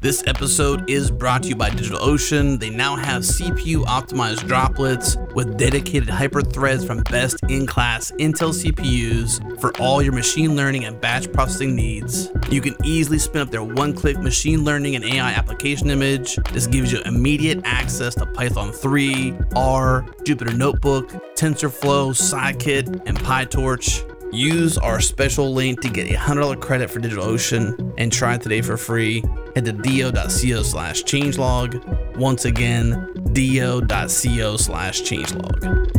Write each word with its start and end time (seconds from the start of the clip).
This 0.00 0.22
episode 0.28 0.88
is 0.88 1.10
brought 1.10 1.42
to 1.42 1.48
you 1.48 1.56
by 1.56 1.70
DigitalOcean. 1.70 2.60
They 2.60 2.70
now 2.70 2.94
have 2.94 3.22
CPU 3.22 3.84
optimized 3.84 4.46
droplets 4.46 5.16
with 5.34 5.56
dedicated 5.56 6.08
hyperthreads 6.08 6.86
from 6.86 7.02
best 7.10 7.40
in 7.48 7.66
class 7.66 8.12
Intel 8.12 8.54
CPUs 8.54 9.60
for 9.60 9.76
all 9.80 10.00
your 10.00 10.12
machine 10.12 10.54
learning 10.54 10.84
and 10.84 11.00
batch 11.00 11.32
processing 11.32 11.74
needs. 11.74 12.30
You 12.48 12.60
can 12.60 12.76
easily 12.84 13.18
spin 13.18 13.42
up 13.42 13.50
their 13.50 13.64
one 13.64 13.92
click 13.92 14.18
machine 14.18 14.64
learning 14.64 14.94
and 14.94 15.04
AI 15.04 15.32
application 15.32 15.90
image. 15.90 16.36
This 16.52 16.68
gives 16.68 16.92
you 16.92 17.00
immediate 17.04 17.60
access 17.64 18.14
to 18.14 18.26
Python 18.26 18.70
3, 18.70 19.34
R, 19.56 20.02
Jupyter 20.22 20.56
Notebook, 20.56 21.08
TensorFlow, 21.34 22.14
Scikit, 22.14 23.02
and 23.06 23.18
PyTorch. 23.18 24.17
Use 24.32 24.76
our 24.78 25.00
special 25.00 25.54
link 25.54 25.80
to 25.80 25.88
get 25.88 26.10
a 26.10 26.14
$100 26.14 26.60
credit 26.60 26.90
for 26.90 27.00
DigitalOcean 27.00 27.94
and 27.96 28.12
try 28.12 28.34
it 28.34 28.42
today 28.42 28.60
for 28.60 28.76
free. 28.76 29.22
Head 29.54 29.64
to 29.64 29.72
do.co 29.72 30.62
slash 30.62 31.02
changelog. 31.04 32.16
Once 32.16 32.44
again, 32.44 33.10
do.co 33.32 34.56
slash 34.56 35.02
changelog. 35.02 35.98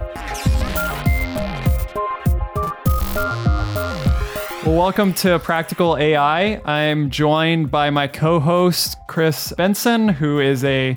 Well, 4.63 4.77
welcome 4.77 5.15
to 5.15 5.39
Practical 5.39 5.97
AI. 5.97 6.61
I'm 6.65 7.09
joined 7.09 7.71
by 7.71 7.89
my 7.89 8.07
co 8.07 8.39
host, 8.39 8.95
Chris 9.07 9.51
Benson, 9.57 10.07
who 10.07 10.39
is 10.39 10.63
a 10.63 10.95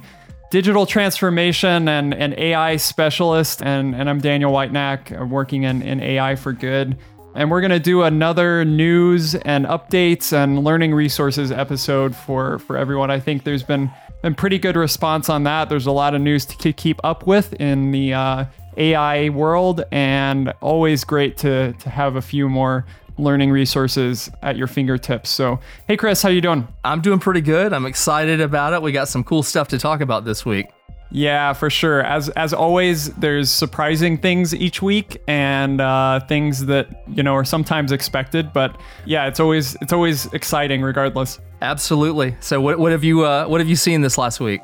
digital 0.51 0.85
transformation 0.85 1.89
and, 1.89 2.13
and 2.13 2.39
AI 2.39 2.77
specialist. 2.77 3.63
And, 3.63 3.95
and 3.95 4.11
I'm 4.11 4.21
Daniel 4.21 4.53
Whitenack, 4.53 5.13
uh, 5.13 5.25
working 5.25 5.63
in, 5.63 5.81
in 5.81 6.01
AI 6.01 6.37
for 6.37 6.53
Good. 6.53 6.99
And 7.35 7.51
we're 7.51 7.63
going 7.63 7.71
to 7.71 7.81
do 7.81 8.03
another 8.03 8.67
news 8.67 9.35
and 9.35 9.65
updates 9.65 10.35
and 10.35 10.63
learning 10.63 10.93
resources 10.93 11.51
episode 11.51 12.15
for, 12.15 12.59
for 12.59 12.77
everyone. 12.77 13.11
I 13.11 13.19
think 13.19 13.45
there's 13.45 13.63
been, 13.63 13.91
been 14.21 14.35
pretty 14.35 14.59
good 14.59 14.77
response 14.77 15.31
on 15.31 15.45
that. 15.45 15.71
There's 15.71 15.87
a 15.87 15.91
lot 15.91 16.15
of 16.15 16.21
news 16.21 16.45
to 16.45 16.73
keep 16.75 17.01
up 17.03 17.27
with 17.27 17.55
in 17.55 17.93
the 17.93 18.13
uh, 18.13 18.45
AI 18.77 19.31
world, 19.31 19.85
and 19.91 20.53
always 20.61 21.05
great 21.05 21.39
to, 21.39 21.73
to 21.73 21.91
have 21.91 22.17
a 22.17 22.23
few 22.23 22.49
more 22.49 22.85
learning 23.19 23.51
resources 23.51 24.31
at 24.43 24.57
your 24.57 24.67
fingertips. 24.67 25.31
So, 25.31 25.61
hey 25.89 25.97
Chris, 25.97 26.23
how 26.23 26.29
you 26.29 26.41
doing? 26.41 26.67
I'm 26.85 27.01
doing 27.01 27.19
pretty 27.19 27.41
good. 27.41 27.73
I'm 27.73 27.87
excited 27.87 28.41
about 28.41 28.73
it. 28.73 28.83
We 28.83 28.93
got 28.93 29.09
some 29.09 29.25
cool 29.25 29.43
stuff 29.43 29.69
to 29.69 29.79
talk 29.79 30.01
about 30.01 30.25
this 30.25 30.45
week. 30.45 30.67
Yeah, 31.11 31.53
for 31.53 31.71
sure. 31.71 32.03
As 32.03 32.29
as 32.31 32.53
always, 32.53 33.13
there's 33.15 33.49
surprising 33.49 34.19
things 34.19 34.53
each 34.53 34.83
week 34.83 35.23
and 35.29 35.81
uh, 35.81 36.19
things 36.27 36.67
that 36.67 37.05
you 37.07 37.23
know 37.23 37.35
are 37.35 37.45
sometimes 37.45 37.93
expected. 37.93 38.53
But 38.53 38.81
yeah, 39.07 39.29
it's 39.29 39.39
always 39.39 39.77
it's 39.81 39.93
always 39.93 40.27
exciting 40.33 40.83
regardless. 40.83 41.39
Absolutely. 41.63 42.37
So 42.41 42.61
what, 42.61 42.81
what 42.81 42.91
have 42.91 43.05
you 43.05 43.25
uh, 43.25 43.47
what 43.47 43.61
have 43.61 43.69
you 43.69 43.77
seen 43.77 44.01
this 44.01 44.19
last 44.19 44.41
week? 44.41 44.61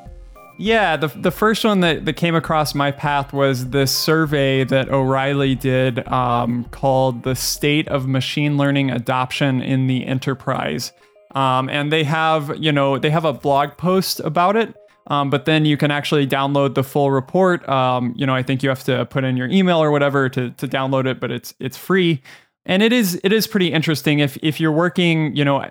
Yeah, 0.61 0.95
the, 0.95 1.07
the 1.07 1.31
first 1.31 1.65
one 1.65 1.79
that, 1.79 2.05
that 2.05 2.13
came 2.13 2.35
across 2.35 2.75
my 2.75 2.91
path 2.91 3.33
was 3.33 3.71
this 3.71 3.91
survey 3.91 4.63
that 4.65 4.89
O'Reilly 4.89 5.55
did 5.55 6.07
um, 6.07 6.65
called 6.65 7.23
The 7.23 7.33
State 7.33 7.87
of 7.87 8.07
Machine 8.07 8.57
Learning 8.57 8.91
Adoption 8.91 9.63
in 9.63 9.87
the 9.87 10.05
Enterprise. 10.05 10.91
Um, 11.33 11.67
and 11.67 11.91
they 11.91 12.03
have, 12.03 12.55
you 12.59 12.71
know, 12.71 12.99
they 12.99 13.09
have 13.09 13.25
a 13.25 13.33
blog 13.33 13.75
post 13.77 14.19
about 14.19 14.55
it. 14.55 14.75
Um, 15.07 15.31
but 15.31 15.45
then 15.45 15.65
you 15.65 15.77
can 15.77 15.89
actually 15.89 16.27
download 16.27 16.75
the 16.75 16.83
full 16.83 17.09
report. 17.09 17.67
Um, 17.67 18.13
you 18.15 18.27
know, 18.27 18.35
I 18.35 18.43
think 18.43 18.61
you 18.61 18.69
have 18.69 18.83
to 18.83 19.07
put 19.07 19.23
in 19.23 19.37
your 19.37 19.49
email 19.49 19.81
or 19.81 19.89
whatever 19.89 20.29
to, 20.29 20.51
to 20.51 20.67
download 20.67 21.07
it, 21.07 21.19
but 21.19 21.31
it's 21.31 21.55
it's 21.59 21.75
free 21.75 22.21
and 22.65 22.83
it 22.83 22.93
is 22.93 23.19
it 23.23 23.33
is 23.33 23.47
pretty 23.47 23.71
interesting 23.71 24.19
if 24.19 24.37
if 24.43 24.59
you're 24.59 24.71
working 24.71 25.35
you 25.35 25.43
know 25.43 25.65